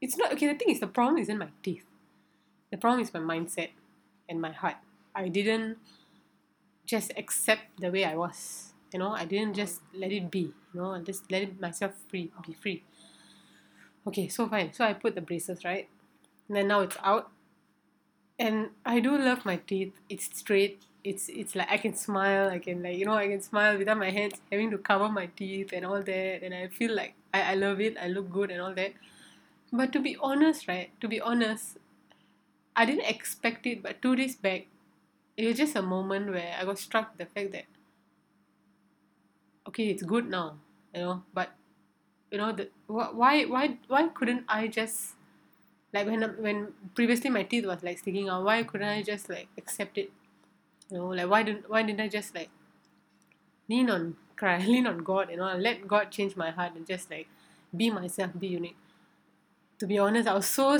It's 0.00 0.16
not 0.16 0.32
okay. 0.32 0.48
The 0.48 0.54
thing 0.58 0.70
is, 0.70 0.80
the 0.80 0.86
problem 0.86 1.18
isn't 1.18 1.38
my 1.38 1.48
teeth. 1.62 1.84
The 2.70 2.78
problem 2.78 3.02
is 3.02 3.12
my 3.14 3.20
mindset 3.20 3.70
and 4.28 4.40
my 4.40 4.52
heart. 4.52 4.76
I 5.14 5.28
didn't 5.28 5.78
just 6.86 7.12
accept 7.16 7.80
the 7.80 7.90
way 7.90 8.04
I 8.04 8.16
was. 8.16 8.72
You 8.92 8.98
know, 8.98 9.12
I 9.12 9.24
didn't 9.24 9.54
just 9.54 9.80
let 9.94 10.12
it 10.12 10.30
be. 10.30 10.52
You 10.74 10.80
know, 10.80 10.92
I 10.92 11.00
just 11.00 11.30
let 11.30 11.60
myself 11.60 11.92
free, 12.08 12.30
be 12.46 12.52
free. 12.54 12.84
Okay, 14.06 14.28
so 14.28 14.48
fine. 14.48 14.72
So 14.72 14.84
I 14.84 14.92
put 14.94 15.14
the 15.14 15.20
braces 15.20 15.64
right, 15.64 15.88
and 16.48 16.56
then 16.56 16.68
now 16.68 16.80
it's 16.80 16.96
out. 17.02 17.30
And 18.38 18.70
I 18.84 19.00
do 19.00 19.16
love 19.16 19.44
my 19.44 19.56
teeth. 19.56 19.92
It's 20.08 20.26
straight. 20.38 20.82
It's 21.04 21.28
it's 21.28 21.54
like 21.56 21.70
I 21.70 21.76
can 21.78 21.94
smile. 21.94 22.48
I 22.50 22.58
can 22.58 22.82
like 22.82 22.96
you 22.98 23.06
know 23.06 23.14
I 23.14 23.28
can 23.28 23.40
smile 23.42 23.78
without 23.78 23.98
my 23.98 24.10
hands 24.10 24.40
having 24.50 24.70
to 24.70 24.78
cover 24.78 25.08
my 25.08 25.26
teeth 25.26 25.72
and 25.72 25.84
all 25.86 26.02
that. 26.02 26.42
And 26.42 26.54
I 26.54 26.68
feel 26.68 26.94
like 26.94 27.14
I, 27.34 27.52
I 27.52 27.54
love 27.54 27.80
it. 27.80 27.96
I 27.98 28.08
look 28.08 28.30
good 28.30 28.50
and 28.50 28.60
all 28.60 28.74
that. 28.74 28.92
But 29.72 29.92
to 29.94 30.00
be 30.00 30.16
honest, 30.20 30.68
right? 30.68 30.90
To 31.02 31.08
be 31.08 31.20
honest, 31.20 31.78
I 32.76 32.84
didn't 32.86 33.06
expect 33.08 33.66
it. 33.66 33.82
But 33.82 34.02
two 34.02 34.16
days 34.16 34.36
back, 34.36 34.66
it 35.36 35.46
was 35.46 35.56
just 35.58 35.76
a 35.76 35.82
moment 35.82 36.30
where 36.30 36.56
I 36.58 36.64
got 36.64 36.78
struck 36.78 37.16
the 37.18 37.26
fact 37.26 37.52
that 37.52 37.66
okay, 39.68 39.88
it's 39.88 40.02
good 40.02 40.28
now, 40.28 40.58
you 40.94 41.00
know. 41.00 41.22
But 41.32 41.50
you 42.30 42.38
know, 42.38 42.52
the 42.52 42.70
wh- 42.86 43.14
why 43.16 43.44
why 43.44 43.78
why 43.88 44.08
couldn't 44.08 44.44
I 44.48 44.68
just 44.68 45.14
like 45.94 46.06
when 46.06 46.22
when 46.42 46.74
previously 46.94 47.30
my 47.30 47.44
teeth 47.44 47.66
was 47.66 47.82
like 47.82 47.98
sticking 47.98 48.28
out? 48.28 48.44
Why 48.44 48.62
couldn't 48.64 48.88
I 48.88 49.02
just 49.02 49.28
like 49.28 49.48
accept 49.58 49.98
it? 49.98 50.12
You 50.90 50.98
know, 50.98 51.08
like 51.08 51.28
why 51.30 51.42
didn't 51.44 51.70
why 51.70 51.82
didn't 51.82 52.02
I 52.02 52.08
just 52.08 52.34
like 52.34 52.50
lean 53.68 53.90
on 53.90 54.16
cry 54.36 54.58
lean 54.58 54.86
on 54.86 54.98
God? 54.98 55.30
You 55.30 55.36
know, 55.36 55.56
let 55.56 55.86
God 55.88 56.10
change 56.10 56.36
my 56.36 56.50
heart 56.50 56.74
and 56.76 56.86
just 56.86 57.10
like 57.10 57.28
be 57.76 57.90
myself, 57.90 58.32
be 58.38 58.48
unique. 58.48 58.76
To 59.78 59.86
be 59.86 59.98
honest, 59.98 60.28
I 60.28 60.34
was 60.34 60.46
so 60.46 60.78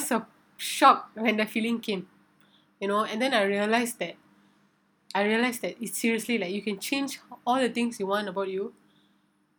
shocked 0.57 1.17
when 1.17 1.37
the 1.37 1.45
feeling 1.47 1.81
came, 1.81 2.09
you 2.81 2.89
know, 2.89 3.05
and 3.05 3.21
then 3.23 3.35
I 3.35 3.45
realized 3.45 3.99
that 4.01 4.17
I 5.15 5.25
realized 5.25 5.63
that 5.63 5.77
it's 5.81 5.99
seriously 6.01 6.39
like 6.39 6.51
you 6.53 6.63
can 6.63 6.79
change 6.79 7.21
all 7.47 7.61
the 7.61 7.69
things 7.69 8.01
you 8.01 8.07
want 8.07 8.29
about 8.29 8.49
you, 8.49 8.73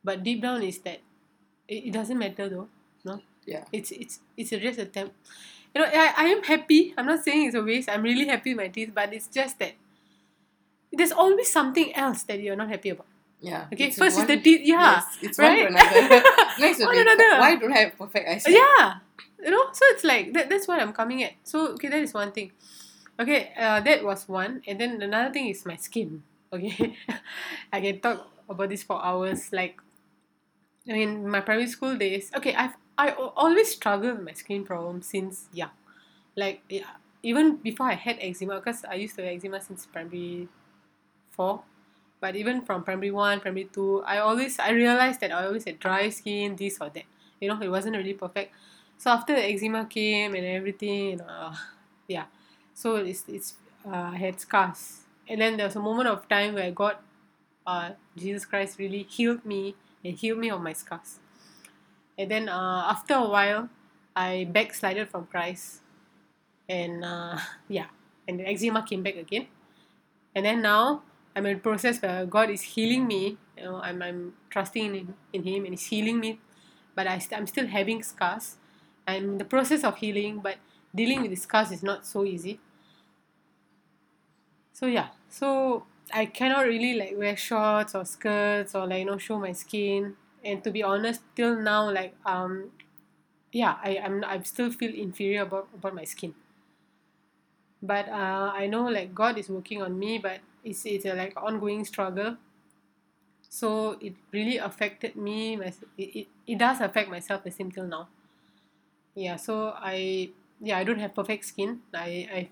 but 0.04 0.24
deep 0.24 0.42
down 0.42 0.64
is 0.64 0.80
that 0.80 1.00
it, 1.68 1.86
it 1.88 1.94
doesn't 1.94 2.18
matter 2.18 2.50
though. 2.50 2.68
No, 3.06 3.22
Yeah. 3.46 3.66
it's 3.72 3.92
it's 3.92 4.20
it's 4.38 4.50
just 4.50 4.80
a 4.80 4.86
temp. 4.86 5.14
You 5.76 5.82
know, 5.82 5.88
I, 5.88 6.14
I 6.18 6.26
am 6.34 6.44
happy. 6.44 6.94
I'm 6.98 7.06
not 7.08 7.24
saying 7.24 7.48
it's 7.48 7.56
a 7.56 7.64
waste. 7.64 7.90
I'm 7.90 8.04
really 8.04 8.26
happy 8.28 8.54
with 8.54 8.64
my 8.66 8.68
teeth, 8.70 8.92
but 8.94 9.14
it's 9.14 9.28
just 9.28 9.58
that 9.60 9.74
there's 10.92 11.12
always 11.12 11.52
something 11.52 11.94
else 11.96 12.24
that 12.24 12.40
you're 12.40 12.56
not 12.56 12.70
happy 12.70 12.90
about. 12.90 13.08
Yeah. 13.42 13.66
Okay, 13.74 13.86
It's 13.88 13.98
first 13.98 14.18
is 14.20 14.26
the 14.28 14.38
teeth. 14.40 14.62
Yeah, 14.64 15.02
Yes, 15.02 15.06
it's 15.22 15.40
right? 15.40 15.64
one 15.70 15.74
to 15.74 15.98
another. 16.00 16.24
Next 16.60 16.80
One 16.80 16.98
another. 16.98 17.40
why 17.40 17.56
don't 17.56 17.74
I 17.74 17.80
have 17.80 17.98
perfect 17.98 18.30
eyesight? 18.30 18.54
yeah 18.54 18.96
you 19.44 19.52
know 19.52 19.66
so 19.74 19.84
it's 19.92 20.06
like 20.06 20.32
that, 20.32 20.50
that's 20.50 20.70
what 20.70 20.80
i'm 20.80 20.94
coming 20.94 21.22
at 21.22 21.34
so 21.44 21.74
okay 21.76 21.90
that 21.90 22.00
is 22.00 22.14
one 22.14 22.32
thing 22.32 22.50
okay 23.20 23.54
uh, 23.58 23.80
that 23.82 24.04
was 24.04 24.28
one. 24.28 24.62
And 24.68 24.80
then 24.80 25.02
another 25.02 25.32
thing 25.34 25.48
is 25.48 25.66
my 25.66 25.76
skin. 25.76 26.24
Okay. 26.52 26.98
I 27.74 27.82
can 27.82 28.00
talk 28.00 28.28
about 28.50 28.70
this 28.70 28.84
for 28.84 29.04
hours. 29.04 29.52
Like 29.52 29.80
i 30.90 30.94
mean 30.94 31.28
my 31.28 31.40
primary 31.40 31.68
school 31.68 31.96
days 31.96 32.32
okay 32.36 32.54
i've 32.56 32.76
i 32.98 33.12
always 33.12 33.72
struggled 33.72 34.18
with 34.18 34.26
my 34.26 34.34
skin 34.34 34.64
problem 34.64 35.02
since 35.02 35.48
young. 35.54 35.72
Like 36.36 36.62
yeah, 36.70 36.98
even 37.24 37.58
before 37.58 37.88
i 37.90 37.96
had 37.96 38.18
eczema 38.22 38.58
because 38.60 38.86
i 38.86 38.96
used 38.96 39.16
to 39.16 39.24
have 39.26 39.34
eczema 39.36 39.62
since 39.62 39.86
primary 39.86 40.48
four. 41.32 41.64
But 42.22 42.36
even 42.36 42.62
from 42.64 42.84
primary 42.84 43.12
one 43.12 43.40
primary 43.42 43.70
two 43.74 44.04
i 44.06 44.20
always 44.20 44.60
i 44.60 44.72
realized 44.72 45.22
that 45.22 45.32
i 45.32 45.46
always 45.46 45.66
had 45.66 45.80
dry 45.80 46.10
skin 46.10 46.56
this 46.56 46.78
or 46.82 46.90
that. 46.90 47.06
You 47.42 47.50
know 47.50 47.62
it 47.62 47.70
wasn't 47.70 47.98
really 47.98 48.14
perfect. 48.14 48.54
So 48.98 49.12
after 49.12 49.36
the 49.36 49.44
eczema 49.46 49.86
came 49.86 50.36
and 50.36 50.46
everything 50.46 51.22
uh, 51.22 51.56
yeah 52.08 52.26
so 52.74 52.96
it's 52.98 53.24
it's 53.28 53.56
uh, 53.86 54.12
I 54.14 54.18
had 54.18 54.40
scars. 54.40 55.02
And 55.28 55.40
then 55.40 55.58
there 55.58 55.66
was 55.66 55.76
a 55.76 55.80
moment 55.80 56.10
of 56.10 56.28
time 56.28 56.56
where 56.56 56.72
God 56.72 56.98
uh, 57.66 57.92
Jesus 58.18 58.46
Christ 58.46 58.80
really 58.80 59.04
healed 59.04 59.46
me 59.46 59.76
and 60.04 60.18
healed 60.18 60.40
me 60.40 60.50
of 60.50 60.62
my 60.62 60.74
scars. 60.74 61.20
And 62.18 62.30
then 62.30 62.50
uh, 62.50 62.88
after 62.90 63.16
a 63.16 63.28
while 63.28 63.70
I 64.16 64.48
backslided 64.52 65.10
from 65.10 65.28
Christ. 65.28 65.80
And 66.68 67.04
uh, 67.06 67.38
yeah 67.68 67.88
and 68.28 68.40
the 68.40 68.48
eczema 68.48 68.84
came 68.84 69.04
back 69.04 69.16
again. 69.16 69.48
And 70.36 70.46
then 70.46 70.62
now 70.62 71.04
I'm 71.36 71.46
in 71.46 71.58
a 71.58 71.60
process 71.60 72.02
where 72.02 72.26
God 72.26 72.50
is 72.50 72.62
healing 72.62 73.08
me. 73.08 73.38
You 73.58 73.64
know 73.64 73.76
I'm, 73.78 74.02
I'm 74.02 74.34
trusting 74.50 74.96
in, 74.96 75.14
in 75.32 75.44
him 75.44 75.66
and 75.66 75.74
he's 75.74 75.88
healing 75.88 76.20
me. 76.20 76.40
But 76.96 77.08
I 77.08 77.18
st- 77.20 77.40
I'm 77.40 77.48
still 77.48 77.68
having 77.68 78.04
scars. 78.04 78.58
I'm 79.08 79.24
in 79.24 79.38
the 79.38 79.46
process 79.46 79.84
of 79.84 79.98
healing 79.98 80.40
but 80.40 80.58
dealing 80.96 81.22
with 81.22 81.38
scars 81.40 81.72
is 81.72 81.84
not 81.84 82.06
so 82.06 82.24
easy. 82.26 82.60
So 84.72 84.86
yeah. 84.88 85.10
So 85.30 85.86
I 86.14 86.26
cannot 86.26 86.66
really 86.66 86.94
like 86.96 87.14
wear 87.18 87.36
shorts 87.38 87.96
or 87.96 88.06
skirts 88.06 88.76
or 88.76 88.88
like 88.88 89.00
you 89.00 89.06
know 89.06 89.18
show 89.18 89.40
my 89.40 89.52
skin. 89.52 90.16
And 90.44 90.64
to 90.64 90.72
be 90.72 90.84
honest 90.84 91.22
till 91.36 91.56
now 91.56 91.90
like 91.90 92.16
um 92.26 92.72
yeah 93.52 93.78
I 93.84 94.00
I'm 94.00 94.24
I 94.26 94.42
still 94.44 94.72
feel 94.72 94.94
inferior 94.96 95.44
about 95.44 95.70
about 95.76 95.96
my 95.96 96.06
skin. 96.06 96.36
But 97.84 98.10
uh, 98.10 98.52
I 98.56 98.66
know 98.68 98.88
like 98.88 99.14
God 99.14 99.38
is 99.38 99.48
working 99.50 99.82
on 99.82 100.00
me 100.00 100.18
but 100.18 100.40
it's 100.64 100.86
it's 100.88 101.06
a 101.06 101.14
like 101.14 101.34
ongoing 101.38 101.86
struggle. 101.86 102.38
So 103.50 103.92
it 104.02 104.16
really 104.34 104.58
affected 104.58 105.16
me 105.16 105.56
my, 105.56 105.68
it, 105.98 106.04
it, 106.20 106.28
it 106.46 106.58
does 106.58 106.82
affect 106.82 107.10
my 107.10 107.20
self-esteem 107.20 107.72
till 107.72 107.88
now. 107.88 108.10
Yeah 109.16 109.36
so 109.38 109.74
I 109.78 110.32
yeah 110.64 110.80
I 110.80 110.86
don't 110.86 111.00
have 111.00 111.16
perfect 111.16 111.46
skin. 111.46 111.82
I 111.94 112.10
I 112.34 112.50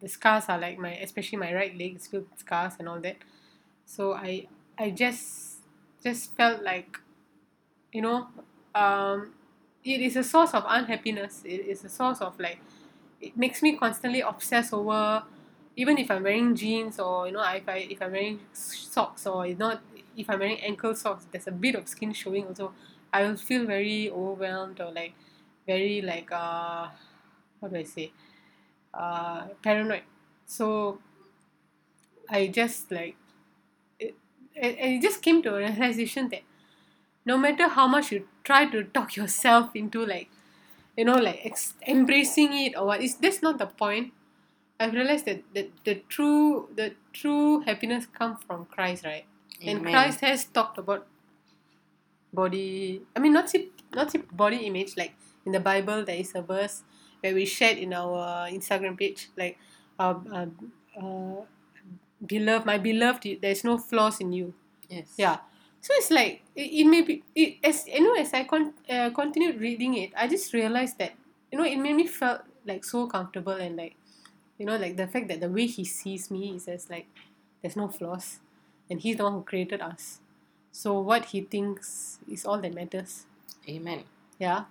the 0.00 0.08
scars 0.08 0.46
are 0.48 0.58
like 0.58 0.78
my 0.78 0.94
especially 0.96 1.38
my 1.38 1.54
right 1.54 1.76
leg 1.76 1.96
is 1.96 2.08
filled 2.08 2.30
with 2.30 2.40
scars 2.40 2.74
and 2.80 2.88
all 2.88 3.00
that. 3.00 3.18
So 3.86 4.14
I 4.14 4.48
I 4.78 4.90
just 4.90 5.60
just 6.02 6.36
felt 6.36 6.62
like 6.62 6.98
you 7.92 8.02
know 8.02 8.28
um 8.74 9.34
it 9.84 10.00
is 10.00 10.16
a 10.16 10.24
source 10.24 10.54
of 10.54 10.64
unhappiness. 10.68 11.42
It 11.44 11.66
is 11.66 11.84
a 11.84 11.88
source 11.88 12.20
of 12.20 12.38
like 12.40 12.60
it 13.20 13.36
makes 13.36 13.62
me 13.62 13.76
constantly 13.76 14.20
obsess 14.22 14.72
over 14.72 15.24
even 15.76 15.98
if 15.98 16.10
I'm 16.10 16.22
wearing 16.22 16.54
jeans 16.54 16.98
or 16.98 17.26
you 17.26 17.32
know 17.32 17.42
if 17.52 17.68
I 17.68 17.78
if 17.90 18.02
I'm 18.02 18.12
wearing 18.12 18.40
socks 18.52 19.26
or 19.26 19.46
know 19.48 19.78
if 20.16 20.28
I'm 20.30 20.38
wearing 20.38 20.60
ankle 20.60 20.94
socks 20.94 21.26
there's 21.32 21.46
a 21.48 21.52
bit 21.52 21.74
of 21.74 21.88
skin 21.88 22.12
showing 22.12 22.46
also. 22.46 22.74
I 23.14 23.24
will 23.24 23.36
feel 23.36 23.66
very 23.66 24.10
overwhelmed 24.10 24.80
or 24.80 24.90
like 24.90 25.14
very 25.66 26.00
like 26.02 26.30
uh 26.32 26.88
how 27.62 27.68
do 27.68 27.76
I 27.78 27.84
say? 27.84 28.12
Uh 28.94 29.48
paranoid. 29.62 30.04
So 30.46 31.00
I 32.28 32.48
just 32.48 32.90
like 32.90 33.16
it, 33.98 34.16
and, 34.56 34.76
it 34.78 35.02
just 35.02 35.22
came 35.22 35.42
to 35.42 35.54
a 35.56 35.58
realization 35.58 36.28
that 36.30 36.42
no 37.26 37.38
matter 37.38 37.68
how 37.68 37.86
much 37.88 38.12
you 38.12 38.28
try 38.44 38.66
to 38.66 38.84
talk 38.84 39.16
yourself 39.20 39.74
into 39.76 40.04
like 40.06 40.30
you 40.96 41.04
know 41.04 41.18
like 41.18 41.40
ex- 41.44 41.74
embracing 41.86 42.52
it 42.54 42.76
or 42.76 42.86
what 42.86 43.02
is 43.02 43.16
that's 43.16 43.42
not 43.42 43.58
the 43.58 43.66
point. 43.66 44.12
I've 44.80 44.94
realized 44.94 45.26
that 45.26 45.42
the, 45.54 45.70
the 45.84 45.96
true 46.08 46.68
the 46.74 46.94
true 47.12 47.60
happiness 47.62 48.06
comes 48.06 48.42
from 48.46 48.66
christ 48.66 49.04
right? 49.04 49.26
And 49.66 49.84
christ 49.84 50.20
has 50.22 50.44
talked 50.46 50.78
about 50.78 51.06
body 52.32 53.02
i 53.14 53.20
mean 53.20 53.32
not 53.32 53.48
see 53.50 53.70
not 53.94 54.10
see 54.10 54.18
body 54.32 54.56
image 54.66 54.96
like 54.96 55.12
in 55.44 55.52
the 55.52 55.60
bible 55.60 56.04
there 56.04 56.16
is 56.16 56.32
a 56.34 56.42
verse 56.42 56.82
where 57.22 57.34
we 57.34 57.46
shared 57.46 57.78
in 57.78 57.92
our 57.94 58.48
instagram 58.50 58.98
page 58.98 59.30
like 59.36 59.58
um, 59.98 60.26
um, 60.32 60.72
uh, 61.00 61.44
beloved 62.26 62.66
my 62.66 62.78
beloved 62.78 63.38
there's 63.40 63.64
no 63.64 63.78
flaws 63.78 64.20
in 64.20 64.32
you. 64.32 64.54
Yes. 64.88 65.14
yeah. 65.16 65.38
So 65.80 65.90
it's 65.96 66.10
like 66.10 66.42
it, 66.54 66.70
it 66.70 66.84
may 66.86 67.02
be 67.02 67.22
it, 67.34 67.56
as 67.64 67.86
you 67.88 68.02
know 68.02 68.14
as 68.20 68.32
i 68.32 68.44
con- 68.44 68.74
uh, 68.88 69.10
continued 69.10 69.60
reading 69.60 69.94
it 69.96 70.10
i 70.16 70.28
just 70.28 70.52
realized 70.52 70.98
that 70.98 71.12
you 71.50 71.58
know 71.58 71.64
it 71.64 71.76
made 71.76 71.96
me 71.96 72.06
felt 72.06 72.42
like 72.64 72.84
so 72.84 73.06
comfortable 73.06 73.52
and 73.52 73.76
like 73.76 73.96
you 74.58 74.66
know 74.66 74.76
like 74.76 74.96
the 74.96 75.06
fact 75.08 75.28
that 75.28 75.40
the 75.40 75.48
way 75.48 75.66
he 75.66 75.84
sees 75.84 76.30
me 76.30 76.54
is 76.54 76.68
as 76.68 76.88
like 76.88 77.06
there's 77.62 77.76
no 77.76 77.88
flaws 77.88 78.38
and 78.90 79.00
he's 79.00 79.16
the 79.16 79.24
one 79.24 79.32
who 79.32 79.42
created 79.42 79.80
us. 79.80 80.20
So 80.70 81.00
what 81.00 81.26
he 81.26 81.42
thinks 81.42 82.18
is 82.30 82.44
all 82.44 82.58
that 82.58 82.74
matters. 82.74 83.26
Amen. 83.68 84.04
yeah 84.38 84.64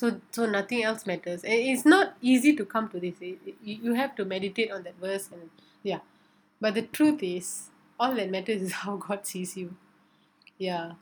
so 0.00 0.08
so 0.36 0.46
nothing 0.54 0.82
else 0.88 1.06
matters. 1.10 1.42
And 1.44 1.52
it's 1.72 1.84
not 1.94 2.14
easy 2.32 2.52
to 2.60 2.64
come 2.74 2.88
to 2.94 3.00
this. 3.04 3.20
It- 3.30 3.40
it- 3.46 3.80
you 3.88 3.94
have 4.00 4.14
to 4.20 4.24
meditate 4.32 4.70
on 4.76 4.82
that 4.88 4.96
verse 5.06 5.28
and 5.36 5.50
yeah. 5.90 6.00
But 6.66 6.74
the 6.78 6.82
truth 6.98 7.22
is 7.22 7.50
all 7.98 8.14
that 8.20 8.30
matters 8.36 8.62
is 8.68 8.72
how 8.84 8.96
god 9.06 9.26
sees 9.32 9.56
you. 9.62 9.68
Yeah. 10.58 10.92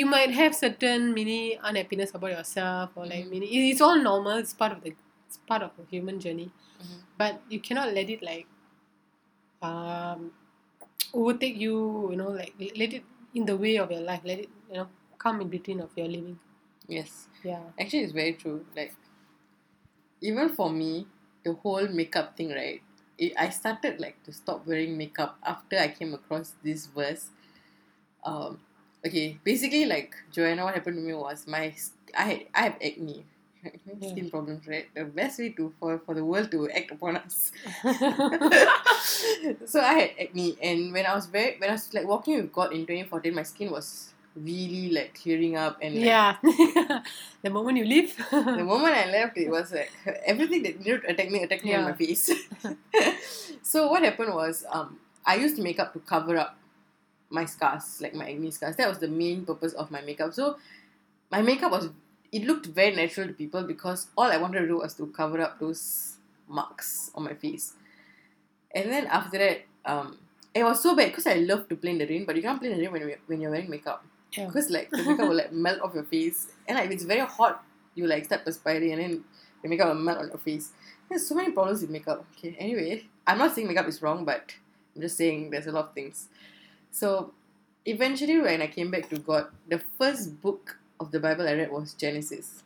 You 0.00 0.06
might 0.10 0.30
have 0.40 0.54
certain 0.58 1.08
mini 1.16 1.40
unhappiness 1.70 2.14
about 2.18 2.32
yourself 2.36 2.90
or 2.96 3.06
like 3.12 3.24
Mhm. 3.24 3.30
mini 3.36 3.46
it- 3.56 3.66
it's 3.72 3.82
all 3.88 3.98
normal. 4.10 4.38
It's 4.44 4.54
part 4.62 4.72
of 4.76 4.82
the 4.86 4.94
it's 5.28 5.38
part 5.52 5.62
of 5.68 5.72
the 5.80 5.84
human 5.96 6.20
journey. 6.26 6.50
Mhm. 6.82 7.00
but 7.22 7.34
you 7.54 7.58
cannot 7.66 7.92
let 7.96 8.08
it 8.14 8.22
like 8.28 8.46
um 9.66 10.22
overtake 11.20 11.56
you 11.64 11.74
you 12.10 12.16
know 12.20 12.30
like 12.40 12.52
let 12.82 12.92
it 12.98 13.04
in 13.34 13.44
the 13.50 13.56
way 13.64 13.76
of 13.82 13.90
your 13.90 14.00
life. 14.00 14.22
Let 14.30 14.40
it 14.44 14.50
you 14.70 14.76
know 14.78 14.88
come 15.18 15.40
in 15.44 15.48
between 15.48 15.80
of 15.80 15.90
your 16.00 16.08
living 16.08 16.38
Yes. 16.88 17.28
yeah 17.42 17.60
Actually, 17.78 18.00
it's 18.04 18.12
very 18.12 18.32
true. 18.34 18.64
Like, 18.76 18.94
even 20.20 20.48
for 20.48 20.70
me, 20.70 21.06
the 21.44 21.52
whole 21.54 21.86
makeup 21.88 22.36
thing, 22.36 22.50
right? 22.50 22.82
It, 23.18 23.32
I 23.38 23.50
started 23.50 24.00
like 24.00 24.22
to 24.24 24.32
stop 24.32 24.66
wearing 24.66 24.96
makeup 24.98 25.38
after 25.44 25.78
I 25.78 25.88
came 25.88 26.14
across 26.14 26.54
this 26.62 26.86
verse. 26.86 27.28
Um, 28.24 28.60
okay, 29.06 29.38
basically, 29.44 29.86
like 29.86 30.14
Joanna, 30.32 30.64
what 30.64 30.74
happened 30.74 30.96
to 30.96 31.02
me 31.02 31.14
was 31.14 31.46
my 31.46 31.74
I 32.16 32.22
had, 32.22 32.40
I 32.54 32.60
have 32.62 32.76
acne, 32.82 33.24
skin 34.02 34.30
problems, 34.30 34.66
right? 34.66 34.86
The 34.94 35.04
best 35.04 35.38
way 35.38 35.50
to 35.50 35.72
for 35.80 35.98
for 36.06 36.14
the 36.14 36.24
world 36.24 36.50
to 36.52 36.70
act 36.70 36.90
upon 36.92 37.16
us. 37.18 37.52
so 39.66 39.80
I 39.80 39.94
had 39.94 40.10
acne, 40.20 40.56
and 40.62 40.92
when 40.92 41.06
I 41.06 41.14
was 41.14 41.26
very 41.26 41.56
when 41.58 41.70
I 41.70 41.74
was 41.74 41.92
like 41.94 42.06
walking 42.06 42.36
with 42.36 42.52
God 42.52 42.72
in 42.72 42.86
2014, 42.86 43.34
my 43.34 43.42
skin 43.42 43.70
was 43.70 44.13
really 44.36 44.90
like 44.90 45.14
clearing 45.14 45.56
up 45.56 45.78
and 45.80 45.94
like, 45.94 46.04
yeah 46.04 46.36
the 47.42 47.50
moment 47.50 47.78
you 47.78 47.84
leave 47.84 48.16
the 48.30 48.64
moment 48.64 48.94
I 48.94 49.10
left, 49.10 49.38
it 49.38 49.48
was 49.48 49.72
like 49.72 49.92
everything 50.26 50.62
that 50.64 50.78
needed 50.80 51.04
attack 51.04 51.30
me 51.30 51.42
attacked 51.42 51.64
me 51.64 51.74
on 51.74 51.84
my 51.84 51.92
face. 51.92 52.30
so 53.62 53.88
what 53.88 54.02
happened 54.02 54.34
was, 54.34 54.64
um, 54.70 54.98
I 55.24 55.36
used 55.36 55.58
makeup 55.58 55.92
to 55.92 56.00
cover 56.00 56.36
up 56.36 56.56
my 57.30 57.44
scars, 57.44 58.00
like 58.00 58.14
my 58.14 58.28
acne 58.30 58.50
scars. 58.50 58.76
That 58.76 58.88
was 58.88 58.98
the 58.98 59.08
main 59.08 59.44
purpose 59.44 59.72
of 59.72 59.90
my 59.90 60.00
makeup. 60.00 60.34
So 60.34 60.58
my 61.30 61.42
makeup 61.42 61.70
was 61.70 61.90
it 62.32 62.44
looked 62.44 62.66
very 62.66 62.94
natural 62.94 63.28
to 63.28 63.32
people 63.32 63.62
because 63.62 64.08
all 64.16 64.24
I 64.24 64.36
wanted 64.36 64.60
to 64.60 64.66
do 64.66 64.78
was 64.78 64.94
to 64.94 65.06
cover 65.06 65.40
up 65.40 65.60
those 65.60 66.16
marks 66.48 67.10
on 67.14 67.22
my 67.22 67.34
face. 67.34 67.74
And 68.74 68.90
then 68.90 69.06
after 69.06 69.38
that, 69.38 69.62
um, 69.84 70.18
it 70.52 70.64
was 70.64 70.82
so 70.82 70.96
bad 70.96 71.10
because 71.10 71.28
I 71.28 71.34
love 71.34 71.68
to 71.68 71.76
play 71.76 71.90
in 71.90 71.98
the 71.98 72.06
rain, 72.06 72.24
but 72.24 72.34
you 72.34 72.42
can't 72.42 72.60
play 72.60 72.72
in 72.72 72.76
the 72.76 72.82
rain 72.82 72.92
when 72.92 73.02
you're, 73.02 73.18
when 73.26 73.40
you're 73.40 73.50
wearing 73.52 73.70
makeup 73.70 74.04
yeah. 74.36 74.46
because 74.46 74.70
like 74.70 74.90
the 74.90 74.98
makeup 74.98 75.28
will 75.28 75.36
like 75.36 75.52
melt 75.66 75.80
off 75.80 75.94
your 75.94 76.04
face. 76.04 76.48
And 76.68 76.76
like 76.76 76.86
if 76.86 76.92
it's 76.92 77.04
very 77.04 77.20
hot 77.20 77.64
you 77.94 78.06
like 78.06 78.24
start 78.24 78.44
perspiring 78.44 78.92
and 78.92 79.00
then 79.00 79.24
the 79.62 79.68
makeup 79.68 79.88
will 79.88 79.94
melt 79.94 80.18
on 80.18 80.28
your 80.28 80.38
face. 80.38 80.72
There's 81.08 81.26
so 81.26 81.34
many 81.34 81.52
problems 81.52 81.80
with 81.80 81.90
makeup. 81.90 82.24
Okay 82.36 82.56
anyway 82.58 83.06
i'm 83.26 83.38
not 83.38 83.54
saying 83.54 83.66
makeup 83.66 83.88
is 83.88 84.02
wrong 84.02 84.24
but 84.24 84.52
i'm 84.94 85.02
just 85.02 85.16
saying 85.16 85.50
there's 85.50 85.66
a 85.66 85.72
lot 85.72 85.86
of 85.86 85.94
things. 85.94 86.28
So 86.90 87.32
eventually 87.86 88.38
when 88.40 88.62
i 88.62 88.66
came 88.66 88.90
back 88.90 89.08
to 89.10 89.18
god 89.18 89.46
the 89.68 89.78
first 89.98 90.40
book 90.40 90.78
of 91.00 91.10
the 91.10 91.20
bible 91.20 91.46
i 91.48 91.52
read 91.52 91.70
was 91.70 91.94
genesis. 91.94 92.62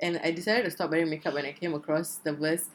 And 0.00 0.20
i 0.22 0.30
decided 0.30 0.64
to 0.64 0.70
stop 0.70 0.90
wearing 0.90 1.10
makeup 1.10 1.34
when 1.34 1.46
i 1.46 1.52
came 1.52 1.74
across 1.74 2.16
the 2.16 2.32
verse 2.32 2.68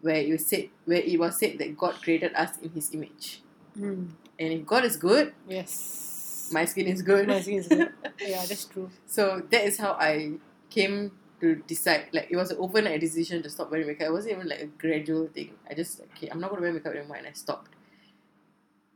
where 0.00 0.20
you 0.20 0.38
said 0.38 0.68
where 0.84 0.98
it 0.98 1.18
was 1.18 1.38
said 1.38 1.58
that 1.58 1.76
god 1.76 2.00
created 2.02 2.32
us 2.34 2.58
in 2.58 2.70
his 2.70 2.92
image. 2.94 3.42
Mm. 3.78 4.08
and 4.38 4.52
if 4.52 4.66
god 4.66 4.84
is 4.84 4.96
good 4.96 5.32
yes 5.48 6.09
my 6.58 6.64
skin 6.64 6.86
is 6.86 7.02
good 7.02 7.26
My 7.28 7.40
skin 7.40 7.58
is 7.58 7.68
good. 7.68 7.90
yeah 8.20 8.44
that's 8.48 8.64
true 8.64 8.90
So 9.06 9.42
that 9.50 9.64
is 9.64 9.78
how 9.78 9.92
I 9.92 10.32
came 10.70 11.12
to 11.40 11.56
decide. 11.66 12.08
Like 12.12 12.28
it 12.30 12.36
was 12.36 12.50
an 12.50 12.58
overnight 12.60 13.00
decision 13.00 13.42
to 13.42 13.50
stop 13.50 13.70
wearing 13.70 13.86
makeup. 13.86 14.08
It 14.08 14.12
wasn't 14.12 14.34
even 14.36 14.48
like 14.48 14.60
a 14.60 14.66
gradual 14.66 15.26
thing. 15.28 15.52
I 15.68 15.74
just 15.74 16.00
okay, 16.14 16.28
I'm 16.28 16.40
not 16.40 16.50
gonna 16.50 16.62
wear 16.62 16.72
makeup 16.72 16.94
anymore, 16.94 17.16
and 17.16 17.26
I 17.26 17.32
stopped. 17.32 17.72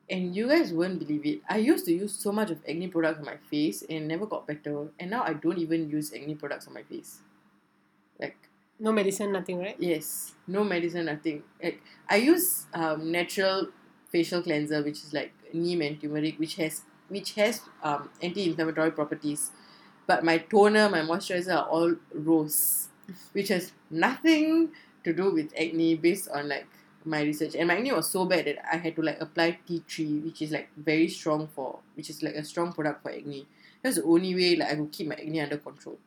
And 0.09 0.37
you 0.37 0.49
guys 0.49 0.73
won't 0.73 0.99
believe 0.99 1.25
it. 1.27 1.41
I 1.49 1.57
used 1.59 1.87
to 1.87 1.93
use 1.93 2.15
so 2.15 2.31
much 2.31 2.51
of 2.51 2.59
acne 2.69 2.89
products 2.89 3.19
on 3.21 3.25
my 3.25 3.37
face 3.51 3.83
and 3.89 4.07
never 4.07 4.27
got 4.27 4.47
better. 4.47 4.89
And 5.01 5.11
now 5.11 5.23
I 5.25 5.33
don't 5.33 5.59
even 5.59 5.89
use 5.91 6.13
acne 6.13 6.35
products 6.35 6.67
on 6.67 6.75
my 6.75 6.83
face. 6.83 7.21
Like 8.21 8.37
no 8.79 8.93
medicine 8.93 9.33
nothing 9.33 9.59
right 9.59 9.77
yes, 9.79 10.35
no 10.47 10.65
medicine, 10.65 11.07
nothing. 11.07 11.43
Like 11.63 11.83
I 12.09 12.17
use 12.17 12.67
um, 12.75 13.11
natural 13.11 13.69
facial 14.11 14.43
cleanser, 14.43 14.83
which 14.83 14.99
is 15.05 15.13
like 15.13 15.33
neem 15.53 15.83
and 15.83 16.01
turmeric, 16.01 16.39
which 16.39 16.57
has 16.57 16.83
which 17.09 17.35
has 17.35 17.61
um, 17.83 18.11
anti-inflammatory 18.23 18.93
properties. 18.93 19.51
But 20.07 20.25
my 20.25 20.39
toner, 20.39 20.89
my 20.89 21.01
moisturizer 21.01 21.57
are 21.57 21.69
all 21.69 21.95
rose, 22.13 22.89
which 23.33 23.49
has 23.49 23.73
nothing 23.91 24.71
to 25.05 25.13
do 25.13 25.31
with 25.31 25.53
acne 25.59 25.95
based 25.95 26.29
on 26.29 26.49
like 26.49 26.67
my 27.05 27.23
research. 27.23 27.55
And 27.55 27.69
my 27.69 27.77
acne 27.77 27.93
was 27.93 28.11
so 28.11 28.25
bad 28.25 28.47
that 28.47 28.59
I 28.71 28.77
had 28.77 28.97
to 28.97 29.03
like 29.03 29.21
apply 29.21 29.59
tea 29.67 29.83
tree, 29.87 30.19
which 30.19 30.43
is 30.43 30.51
like 30.51 30.69
very 30.77 31.09
strong 31.09 31.49
for, 31.49 31.81
which 31.95 32.11
is 32.11 32.23
like 32.23 32.35
a 32.35 32.45
strong 32.45 32.73
product 32.73 33.03
for 33.03 33.13
acne. 33.13 33.47
That's 33.83 33.97
the 33.97 34.05
only 34.05 34.35
way 34.35 34.57
like 34.57 34.73
I 34.73 34.77
could 34.77 34.93
keep 34.93 35.09
my 35.09 35.15
acne 35.15 35.41
under 35.41 35.59
control. 35.59 35.99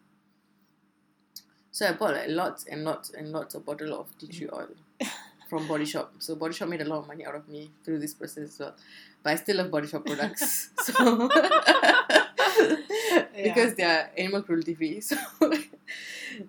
So 1.72 1.88
I 1.88 1.94
bought 1.94 2.16
like 2.16 2.30
lots 2.30 2.66
and 2.66 2.84
lots 2.84 3.12
and 3.12 3.32
lots 3.32 3.54
of 3.54 3.66
bottle 3.66 3.94
of 3.94 4.18
tea 4.18 4.28
tree 4.28 4.50
oil 4.52 4.70
from 5.50 5.68
Body 5.68 5.86
Shop. 5.86 6.14
So 6.20 6.36
Body 6.36 6.54
Shop 6.54 6.70
made 6.70 6.82
a 6.82 6.86
lot 6.86 7.00
of 7.00 7.08
money 7.08 7.26
out 7.26 7.36
of 7.36 7.48
me 7.48 7.72
through 7.84 8.00
this 8.00 8.14
process 8.14 8.44
as 8.54 8.60
well. 8.60 8.76
But 9.24 9.32
I 9.34 9.36
still 9.36 9.58
love 9.58 9.72
Body 9.72 9.88
Shop 9.88 10.06
products. 10.06 10.70
so 10.82 11.30
because 13.44 13.76
they 13.76 13.84
are 13.84 14.10
animal 14.18 14.42
cruelty 14.44 14.74
free. 14.76 15.02
So 15.10 15.54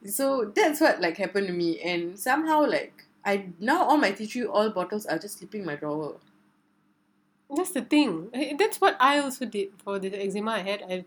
so 0.06 0.52
that's 0.54 0.80
what 0.80 1.00
like 1.00 1.16
happened 1.16 1.46
to 1.46 1.52
me. 1.52 1.80
And 1.80 2.18
somehow 2.18 2.66
like 2.66 3.04
I 3.24 3.48
now 3.58 3.84
all 3.84 3.96
my 3.96 4.10
tea 4.12 4.26
tree 4.26 4.46
oil 4.46 4.70
bottles 4.70 5.06
are 5.06 5.18
just 5.18 5.38
sleeping 5.38 5.64
my 5.64 5.76
drawer. 5.76 6.16
That's 7.54 7.70
the 7.70 7.82
thing. 7.82 8.28
Eh, 8.34 8.54
That's 8.58 8.80
what 8.80 8.96
I 9.00 9.18
also 9.18 9.46
did 9.46 9.70
for 9.82 9.98
the 9.98 10.12
eczema 10.14 10.52
I 10.52 10.58
had. 10.60 10.82
I, 10.88 11.04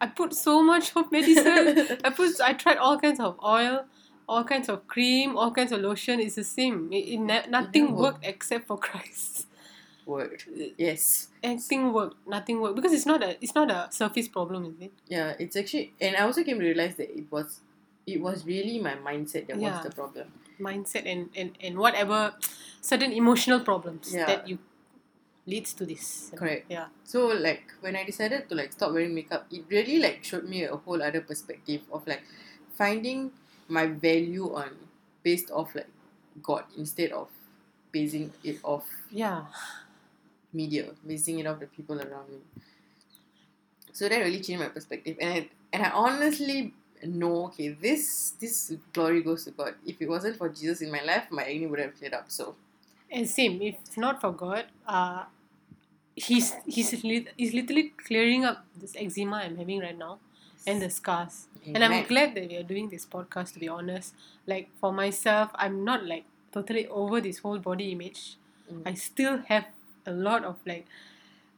I 0.00 0.06
put 0.06 0.32
so 0.34 0.62
much 0.62 0.96
of 0.96 1.12
medicine. 1.12 1.98
I 2.04 2.10
put. 2.10 2.40
I 2.40 2.54
tried 2.54 2.78
all 2.78 2.98
kinds 2.98 3.20
of 3.20 3.38
oil, 3.44 3.84
all 4.28 4.44
kinds 4.44 4.68
of 4.68 4.86
cream, 4.88 5.36
all 5.36 5.50
kinds 5.50 5.72
of 5.72 5.80
lotion. 5.80 6.20
It's 6.20 6.34
the 6.36 6.44
same. 6.44 6.92
It, 6.92 7.08
it 7.14 7.18
ne- 7.18 7.46
nothing 7.48 7.86
No. 7.86 8.02
worked 8.02 8.24
except 8.24 8.66
for 8.66 8.78
Christ. 8.78 9.46
Word. 10.06 10.42
Yes. 10.76 11.28
Everything 11.42 11.92
worked. 11.92 12.16
Nothing 12.28 12.60
worked 12.60 12.76
because 12.76 12.92
it's 12.92 13.06
not 13.06 13.22
a. 13.22 13.36
It's 13.42 13.54
not 13.54 13.70
a 13.70 13.88
surface 13.90 14.28
problem, 14.28 14.66
is 14.66 14.74
it? 14.86 14.92
Yeah, 15.08 15.34
it's 15.38 15.56
actually 15.56 15.94
and 16.00 16.14
I 16.16 16.20
also 16.20 16.44
came 16.44 16.58
to 16.58 16.64
realize 16.64 16.96
that 16.96 17.10
it 17.16 17.24
was 17.30 17.60
it 18.06 18.20
was 18.20 18.44
really 18.44 18.78
my 18.80 18.96
mindset 18.96 19.46
that 19.48 19.58
Yeah. 19.58 19.76
was 19.76 19.84
the 19.86 19.90
problem. 19.92 20.28
Mindset 20.60 21.06
and 21.06 21.30
and 21.34 21.56
and 21.60 21.78
whatever 21.78 22.34
certain 22.82 23.12
emotional 23.12 23.60
problems 23.60 24.12
Yeah. 24.14 24.26
that 24.26 24.46
you 24.46 24.58
leads 25.46 25.72
to 25.74 25.86
this. 25.86 26.30
Correct. 26.36 26.66
Yeah. 26.70 26.86
So 27.04 27.26
like 27.28 27.72
when 27.80 27.96
I 27.96 28.04
decided 28.04 28.48
to 28.50 28.54
like 28.54 28.72
stop 28.72 28.92
wearing 28.92 29.14
makeup, 29.14 29.46
it 29.50 29.64
really 29.70 29.98
like 30.00 30.22
showed 30.22 30.44
me 30.44 30.64
a 30.64 30.76
whole 30.76 31.02
other 31.02 31.20
perspective 31.22 31.80
of 31.92 32.06
like 32.06 32.22
finding 32.76 33.30
my 33.68 33.86
value 33.86 34.54
on 34.54 34.70
based 35.22 35.50
off 35.50 35.74
like 35.74 35.88
God 36.42 36.64
instead 36.76 37.12
of 37.12 37.28
basing 37.92 38.32
it 38.42 38.58
off 38.62 38.86
Yeah. 39.10 39.46
media, 40.52 40.90
basing 41.06 41.38
it 41.38 41.46
off 41.46 41.60
the 41.60 41.66
people 41.66 41.96
around 42.00 42.28
me. 42.30 42.38
So 43.92 44.08
that 44.08 44.18
really 44.18 44.40
changed 44.40 44.60
my 44.62 44.68
perspective, 44.68 45.16
and 45.20 45.32
I, 45.34 45.48
and 45.72 45.82
I 45.84 45.90
honestly 45.90 46.74
know 47.04 47.46
okay 47.46 47.68
this 47.68 48.32
this 48.40 48.72
glory 48.92 49.22
goes 49.22 49.44
to 49.44 49.50
God. 49.52 49.74
If 49.86 50.00
it 50.00 50.08
wasn't 50.08 50.36
for 50.36 50.48
Jesus 50.48 50.80
in 50.82 50.90
my 50.90 51.02
life, 51.02 51.24
my 51.30 51.42
acne 51.44 51.66
would 51.66 51.78
have 51.78 51.96
cleared 51.96 52.14
up. 52.14 52.30
So 52.30 52.56
And 53.10 53.28
same, 53.28 53.62
if 53.62 53.76
it's 53.86 53.96
not 53.96 54.20
for 54.20 54.32
God, 54.32 54.66
uh, 54.86 55.24
he's 56.16 56.54
he's 56.66 57.04
lit- 57.04 57.32
he's 57.36 57.54
literally 57.54 57.92
clearing 58.06 58.44
up 58.44 58.64
this 58.76 58.94
eczema 58.96 59.36
I'm 59.46 59.56
having 59.56 59.80
right 59.80 59.96
now 59.96 60.18
and 60.66 60.80
the 60.82 60.90
scars. 60.90 61.46
And 61.66 61.82
I'm 61.82 62.04
glad 62.06 62.34
that 62.34 62.48
we 62.48 62.56
are 62.56 62.62
doing 62.62 62.88
this 62.90 63.06
podcast 63.06 63.54
to 63.54 63.58
be 63.60 63.68
honest. 63.68 64.14
Like 64.46 64.68
for 64.80 64.92
myself, 64.92 65.50
I'm 65.54 65.84
not 65.84 66.04
like 66.04 66.24
totally 66.52 66.86
over 66.88 67.20
this 67.20 67.38
whole 67.38 67.58
body 67.58 67.92
image. 67.92 68.36
Mm. 68.70 68.82
I 68.86 68.94
still 68.94 69.38
have 69.48 69.66
a 70.06 70.12
lot 70.12 70.44
of 70.44 70.56
like 70.66 70.86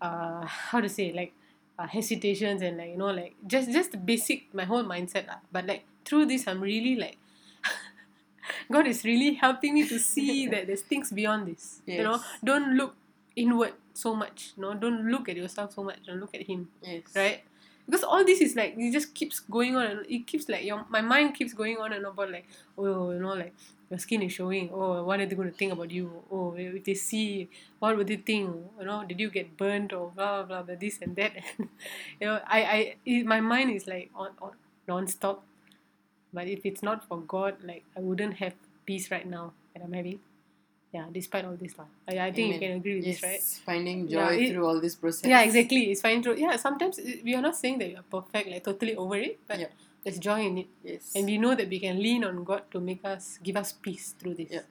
uh 0.01 0.45
how 0.47 0.81
to 0.81 0.89
say 0.89 1.13
like 1.13 1.33
uh, 1.79 1.87
hesitations 1.87 2.63
and 2.63 2.77
like 2.79 2.91
you 2.91 2.97
know 2.97 3.11
like 3.11 3.35
just 3.47 3.71
just 3.73 3.93
the 3.93 3.99
basic 3.99 4.53
my 4.55 4.65
whole 4.65 4.85
mindset 4.85 5.27
lah. 5.27 5.39
but 5.53 5.67
like 5.67 5.85
through 6.05 6.25
this 6.27 6.47
I'm 6.47 6.61
really 6.61 6.95
like 6.97 7.19
God 8.73 8.87
is 8.87 9.05
really 9.05 9.35
helping 9.35 9.75
me 9.75 9.89
to 9.89 9.99
see 9.99 10.47
that 10.53 10.67
there's 10.67 10.83
things 10.83 11.11
beyond 11.11 11.49
this. 11.49 11.81
You 11.87 12.03
know, 12.03 12.21
don't 12.45 12.77
look 12.77 12.95
inward 13.35 13.75
so 13.95 14.15
much. 14.15 14.53
No, 14.57 14.75
don't 14.75 15.11
look 15.11 15.29
at 15.29 15.37
yourself 15.37 15.75
so 15.75 15.83
much. 15.83 15.99
Don't 16.07 16.21
look 16.21 16.35
at 16.35 16.43
him 16.43 16.69
Yes. 16.83 17.03
right? 17.15 17.43
Because 17.87 18.03
all 18.03 18.25
this 18.25 18.41
is 18.41 18.57
like 18.57 18.75
it 18.77 18.93
just 18.93 19.15
keeps 19.15 19.39
going 19.41 19.77
on 19.77 19.87
and 19.87 20.07
it 20.09 20.27
keeps 20.27 20.49
like 20.49 20.65
your 20.65 20.85
my 20.89 21.01
mind 21.01 21.35
keeps 21.35 21.53
going 21.53 21.77
on 21.79 21.93
and 21.93 22.05
about 22.05 22.31
like 22.33 22.47
oh 22.77 23.13
you 23.13 23.21
know 23.21 23.35
like 23.35 23.55
your 23.89 23.99
skin 23.99 24.23
is 24.23 24.33
showing. 24.33 24.71
Oh 24.73 25.05
what 25.05 25.21
are 25.21 25.27
they 25.27 25.37
going 25.37 25.51
to 25.51 25.57
think 25.57 25.73
about 25.73 25.91
you? 25.91 26.11
Oh 26.31 26.55
if 26.57 26.85
they 26.85 26.95
see 26.95 27.49
what 27.79 27.97
would 27.97 28.09
they 28.09 28.17
think? 28.17 28.51
You 28.81 28.87
know 28.87 29.05
did 29.09 29.21
you 29.21 29.31
get 29.31 29.57
burnt 29.57 29.93
or 29.93 30.11
blah 30.11 30.43
blah 30.43 30.63
blah 30.63 30.75
this 30.81 30.99
and 31.01 31.15
that. 31.17 31.33
You 32.21 32.27
know 32.27 32.41
I 32.47 32.63
I 32.63 32.95
it, 33.05 33.27
my 33.27 33.41
mind 33.41 33.71
is 33.71 33.87
like 33.87 34.11
on 34.15 34.31
on 34.43 34.53
non-stop. 34.89 35.45
But 36.33 36.49
if 36.49 36.67
it's 36.67 36.83
not 36.83 37.07
for 37.07 37.21
God 37.21 37.57
like 37.63 37.85
I 37.97 38.01
wouldn't 38.01 38.35
have 38.35 38.55
peace 38.85 39.11
right 39.11 39.27
now 39.27 39.53
that 39.75 39.83
I'm 39.85 39.93
having 39.93 40.21
yeah 40.97 41.07
despite 41.19 41.45
all 41.49 41.57
this 41.63 41.75
lah 41.81 41.89
I, 42.11 42.15
I 42.27 42.31
think 42.37 42.47
you 42.55 42.59
can 42.65 42.73
agree 42.81 42.95
with 42.99 43.07
Yes. 43.11 43.21
this 43.21 43.27
right 43.29 43.43
Finding 43.69 43.99
Yeah, 44.09 44.15
joy 44.17 44.33
it- 44.43 44.49
through 44.53 44.67
all 44.69 44.79
this 44.87 44.95
process. 45.03 45.27
yeah, 45.33 45.43
exactly. 45.49 45.83
It's 45.93 46.01
fine. 46.07 46.21
To, 46.27 46.31
yeah, 46.45 46.55
sometimes 46.67 46.97
it- 46.99 47.21
we 47.27 47.35
are 47.39 47.45
not 47.49 47.57
saying 47.63 47.77
that 47.83 47.89
we 47.93 47.97
are 48.01 48.09
perfect, 48.17 48.47
like 48.53 48.63
totally 48.65 48.95
over 49.03 49.19
it, 49.29 49.35
but 49.51 49.59
Yep. 49.63 49.71
there's 50.05 50.19
joy 50.29 50.41
in 50.49 50.55
it, 50.63 50.69
Yes. 50.91 51.03
and 51.19 51.27
we 51.31 51.37
know 51.45 51.53
that 51.59 51.69
we 51.75 51.79
can 51.87 51.97
lean 52.07 52.23
on 52.29 52.37
God 52.51 52.63
to 52.73 52.79
make 52.81 53.03
us 53.05 53.39
give 53.43 53.57
us 53.63 53.75
peace 53.87 54.15
through 54.19 54.35
this. 54.41 54.51
Yeah. 54.57 54.67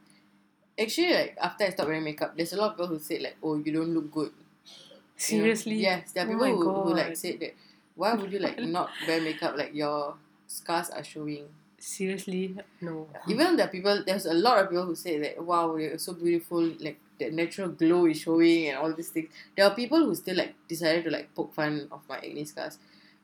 Actually, 0.80 1.14
like 1.20 1.34
after 1.40 1.62
I 1.68 1.70
stopped 1.76 1.88
wearing 1.92 2.04
makeup, 2.04 2.32
there's 2.36 2.52
a 2.56 2.60
lot 2.60 2.72
of 2.72 2.74
people 2.76 2.90
who 2.96 3.00
say 3.00 3.20
like, 3.26 3.38
"Oh, 3.44 3.56
you 3.60 3.72
don't 3.78 3.92
look 3.98 4.08
good." 4.12 4.32
You 4.32 4.42
know? 4.42 5.16
Seriously. 5.16 5.78
Yes, 5.80 6.12
there 6.12 6.24
are 6.24 6.28
Oh 6.28 6.32
people 6.36 6.48
my 6.48 6.56
who, 6.56 6.84
who 6.88 6.92
like 6.96 7.16
said 7.16 7.40
that. 7.44 7.54
Why 7.96 8.12
would 8.16 8.32
you 8.32 8.40
like 8.44 8.60
not 8.78 8.90
wear 9.08 9.22
makeup? 9.24 9.56
Like 9.56 9.72
your 9.76 10.16
scars 10.48 10.90
are 10.92 11.04
showing. 11.04 11.48
Seriously, 11.78 12.56
no. 12.82 13.08
Even 13.28 13.60
are 13.60 13.68
people. 13.68 14.04
There's 14.06 14.26
a 14.26 14.34
lot 14.34 14.60
of 14.60 14.70
people 14.70 14.86
who 14.86 14.96
say 14.96 15.20
that. 15.20 15.44
Wow, 15.44 15.76
you're 15.76 15.98
so 15.98 16.14
beautiful. 16.14 16.62
Like 16.80 17.00
the 17.20 17.30
natural 17.32 17.70
glow 17.70 18.06
is 18.06 18.20
showing 18.22 18.70
and 18.70 18.78
all 18.78 18.94
these 18.94 19.10
things. 19.10 19.30
There 19.56 19.66
are 19.66 19.76
people 19.76 20.00
who 20.00 20.16
still 20.16 20.38
like 20.38 20.56
decided 20.68 21.04
to 21.06 21.12
like 21.12 21.36
poke 21.36 21.54
fun 21.54 21.88
of 21.92 22.02
my 22.10 22.18
acne 22.18 22.46
scars, 22.46 22.78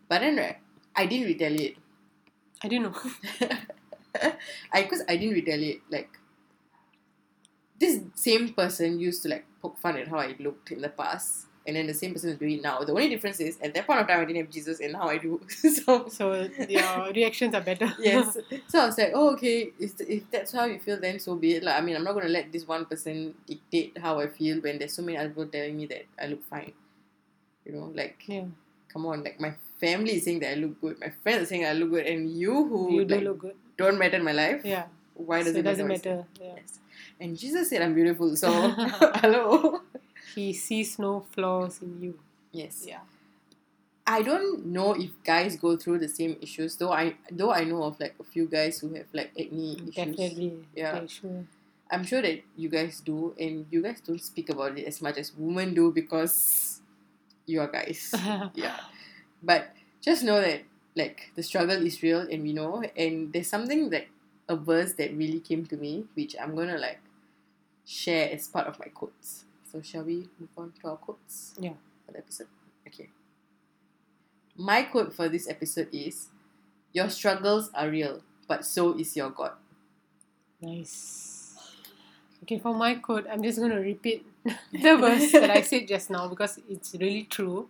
but 0.08 0.20
then 0.22 0.38
right, 0.38 0.58
I 0.96 1.06
didn't 1.06 1.28
retaliate. 1.28 1.78
I 2.64 2.68
didn't 2.70 2.92
know. 2.92 3.50
I 4.74 4.84
because 4.84 5.04
I 5.08 5.18
didn't 5.18 5.36
retaliate. 5.36 5.82
Like 5.90 6.10
this 7.80 8.00
same 8.16 8.54
person 8.54 9.00
used 9.00 9.24
to 9.24 9.30
like 9.30 9.46
poke 9.62 9.78
fun 9.78 9.98
at 9.98 10.08
how 10.08 10.20
I 10.20 10.36
looked 10.40 10.72
in 10.72 10.82
the 10.82 10.90
past, 10.90 11.48
and 11.72 11.78
then 11.80 11.88
the 11.88 11.94
same 12.00 12.12
person 12.16 12.32
is 12.32 12.38
doing 12.42 12.58
it 12.58 12.64
now. 12.66 12.80
The 12.90 12.92
only 12.92 13.08
difference 13.12 13.40
is 13.40 13.58
at 13.68 13.74
that 13.76 13.88
point 13.88 14.02
of 14.02 14.08
time 14.10 14.20
I 14.20 14.26
didn't 14.26 14.42
have 14.44 14.50
Jesus, 14.56 14.82
and 14.82 14.92
now 14.98 15.08
I 15.08 15.18
do. 15.26 15.40
so 15.76 16.10
so 16.18 16.26
your 16.78 17.12
reactions 17.20 17.56
are 17.60 17.62
better. 17.70 17.88
yes, 18.10 18.38
so 18.72 18.80
I 18.82 18.86
was 18.90 18.98
like, 18.98 19.14
oh 19.20 19.28
okay, 19.36 19.72
if, 19.80 19.94
if 20.18 20.30
that's 20.36 20.52
how 20.60 20.66
you 20.74 20.80
feel, 20.88 21.00
then 21.06 21.20
so 21.28 21.36
be 21.44 21.54
it. 21.60 21.64
Like 21.70 21.78
I 21.80 21.82
mean, 21.88 21.96
I'm 22.00 22.04
not 22.10 22.14
gonna 22.20 22.36
let 22.38 22.52
this 22.58 22.68
one 22.76 22.84
person 22.92 23.34
dictate 23.48 23.98
how 24.06 24.20
I 24.20 24.28
feel 24.28 24.60
when 24.68 24.80
there's 24.84 24.94
so 25.00 25.02
many 25.02 25.18
other 25.18 25.30
people 25.30 25.48
telling 25.58 25.78
me 25.78 25.86
that 25.96 26.06
I 26.22 26.28
look 26.34 26.44
fine. 26.56 26.74
You 27.66 27.74
know, 27.78 27.92
like 28.02 28.18
yeah. 28.28 28.46
come 28.94 29.06
on, 29.06 29.24
like 29.24 29.40
my 29.40 29.54
family 29.80 30.16
is 30.18 30.24
saying 30.26 30.40
that 30.42 30.52
I 30.52 30.60
look 30.66 30.82
good, 30.82 31.00
my 31.00 31.12
friends 31.24 31.44
are 31.44 31.50
saying 31.54 31.66
I 31.66 31.74
look 31.74 31.92
good, 31.98 32.06
and 32.06 32.30
you 32.44 32.54
who 32.68 32.82
You 33.00 33.06
do 33.06 33.16
like, 33.16 33.24
look 33.24 33.40
good. 33.48 33.56
don't 33.78 33.98
matter 33.98 34.18
in 34.18 34.24
my 34.24 34.32
life, 34.44 34.62
Yeah. 34.66 34.86
why 35.16 35.44
does 35.44 35.54
so 35.54 35.60
it 35.60 35.66
it 35.66 35.70
doesn't 35.70 35.88
matter? 35.88 36.16
matter. 36.18 36.28
Yeah. 36.42 36.54
Yes. 36.58 36.80
And 37.22 37.38
Jesus 37.38 37.70
said 37.70 37.82
I'm 37.84 37.94
beautiful, 37.94 38.36
so 38.36 38.50
hello. 39.22 39.82
He 40.36 40.54
sees 40.54 40.98
no 41.00 41.22
flaws 41.32 41.82
in 41.82 42.02
you. 42.02 42.20
Yes. 42.52 42.86
Yeah. 42.88 43.02
I 44.06 44.22
don't 44.24 44.66
know 44.66 44.94
if 44.94 45.12
guys 45.24 45.56
go 45.56 45.78
through 45.78 46.00
the 46.00 46.10
same 46.10 46.36
issues, 46.42 46.76
though 46.76 46.92
I 46.92 47.16
though 47.32 47.52
I 47.54 47.64
know 47.64 47.84
of 47.84 48.00
like 48.00 48.16
a 48.20 48.24
few 48.24 48.48
guys 48.48 48.80
who 48.80 48.94
have 48.96 49.06
like 49.14 49.32
acne 49.40 49.74
issues. 49.76 49.96
Definitely. 49.96 50.66
Yeah. 50.76 51.02
Yeah, 51.02 51.06
sure. 51.08 51.46
I'm 51.92 52.04
sure 52.04 52.22
that 52.22 52.42
you 52.56 52.70
guys 52.70 53.02
do, 53.02 53.36
and 53.40 53.66
you 53.70 53.82
guys 53.84 54.00
don't 54.02 54.22
speak 54.22 54.50
about 54.50 54.78
it 54.78 54.86
as 54.86 55.02
much 55.02 55.18
as 55.18 55.34
women 55.38 55.74
do 55.74 55.92
because 55.92 56.82
you 57.46 57.62
are 57.62 57.68
guys. 57.68 58.14
yeah. 58.56 58.80
But 59.44 59.74
just 60.02 60.24
know 60.24 60.42
that 60.42 60.64
like 60.96 61.32
the 61.36 61.44
struggle 61.44 61.86
is 61.86 62.02
real 62.04 62.22
and 62.22 62.44
we 62.44 62.54
know 62.54 62.84
and 62.98 63.32
there's 63.32 63.48
something 63.48 63.90
like 63.90 64.10
a 64.50 64.56
verse 64.56 64.94
that 64.94 65.16
really 65.16 65.40
came 65.40 65.66
to 65.66 65.78
me 65.78 66.04
which 66.16 66.36
I'm 66.42 66.56
gonna 66.56 66.78
like 66.78 67.00
share 67.86 68.30
as 68.32 68.48
part 68.48 68.68
of 68.68 68.80
my 68.80 68.88
quotes. 68.88 69.46
So 69.72 69.82
shall 69.82 70.04
we 70.04 70.28
move 70.36 70.52
on 70.58 70.74
to 70.82 70.90
our 70.90 70.98
quotes? 70.98 71.56
Yeah. 71.58 71.80
For 72.06 72.12
the 72.12 72.18
episode. 72.20 72.48
Okay. 72.86 73.08
My 74.58 74.84
quote 74.84 75.16
for 75.16 75.30
this 75.30 75.48
episode 75.48 75.88
is 75.94 76.28
Your 76.92 77.08
struggles 77.08 77.72
are 77.74 77.88
real, 77.88 78.20
but 78.50 78.66
so 78.66 79.00
is 79.00 79.16
your 79.16 79.30
God. 79.30 79.54
Nice. 80.60 81.56
Okay, 82.44 82.60
for 82.60 82.74
my 82.76 82.96
quote, 82.96 83.26
I'm 83.32 83.42
just 83.42 83.60
going 83.60 83.72
to 83.72 83.80
repeat 83.80 84.26
the 84.44 84.98
verse 84.98 85.32
that 85.32 85.50
I 85.50 85.62
said 85.62 85.88
just 85.88 86.10
now 86.10 86.28
because 86.28 86.60
it's 86.68 86.94
really 87.00 87.24
true 87.24 87.70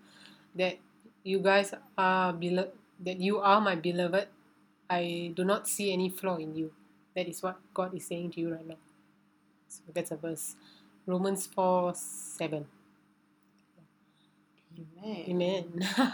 that 0.56 0.80
you 1.22 1.38
guys 1.38 1.72
are 1.96 2.34
beloved, 2.34 2.72
that 3.06 3.20
you 3.22 3.38
are 3.38 3.62
my 3.62 3.76
beloved. 3.76 4.28
I 4.90 5.34
do 5.36 5.46
not 5.46 5.68
see 5.68 5.94
any 5.94 6.10
flaw 6.10 6.38
in 6.38 6.56
you. 6.56 6.74
That 7.16 7.30
is 7.30 7.44
what 7.44 7.60
God 7.76 7.94
is 7.94 8.08
saying 8.08 8.32
to 8.32 8.42
you 8.42 8.56
right 8.56 8.68
now. 8.68 8.82
So 9.68 9.84
that's 9.94 10.10
a 10.10 10.16
verse. 10.18 10.56
Romans 11.06 11.48
4 11.48 11.94
7. 11.96 12.66
Amen. 15.04 15.26
Amen. 15.28 15.88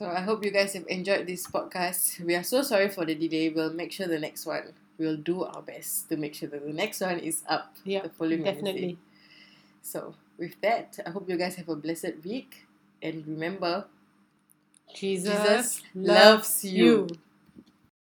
So 0.00 0.08
I 0.08 0.20
hope 0.20 0.42
you 0.42 0.50
guys 0.50 0.72
have 0.72 0.86
enjoyed 0.88 1.26
this 1.26 1.46
podcast. 1.46 2.24
We 2.24 2.34
are 2.34 2.42
so 2.42 2.62
sorry 2.62 2.88
for 2.88 3.04
the 3.04 3.14
delay. 3.14 3.50
We'll 3.50 3.74
make 3.74 3.92
sure 3.92 4.06
the 4.06 4.18
next 4.18 4.46
one 4.46 4.72
we'll 4.96 5.18
do 5.18 5.44
our 5.44 5.60
best 5.60 6.08
to 6.08 6.16
make 6.16 6.34
sure 6.34 6.48
that 6.48 6.64
the 6.64 6.72
next 6.72 7.02
one 7.02 7.18
is 7.18 7.42
up 7.46 7.76
yeah, 7.84 8.00
definitely. 8.02 8.40
Wednesday. 8.42 8.96
So 9.82 10.14
with 10.38 10.60
that, 10.62 10.98
I 11.04 11.10
hope 11.10 11.28
you 11.28 11.36
guys 11.36 11.56
have 11.56 11.68
a 11.68 11.76
blessed 11.76 12.24
week 12.24 12.66
and 13.02 13.26
remember 13.26 13.86
Jesus, 14.94 15.32
Jesus 15.34 15.82
loves 15.94 16.24
loves 16.24 16.64
you. 16.64 16.84
you. 16.84 17.08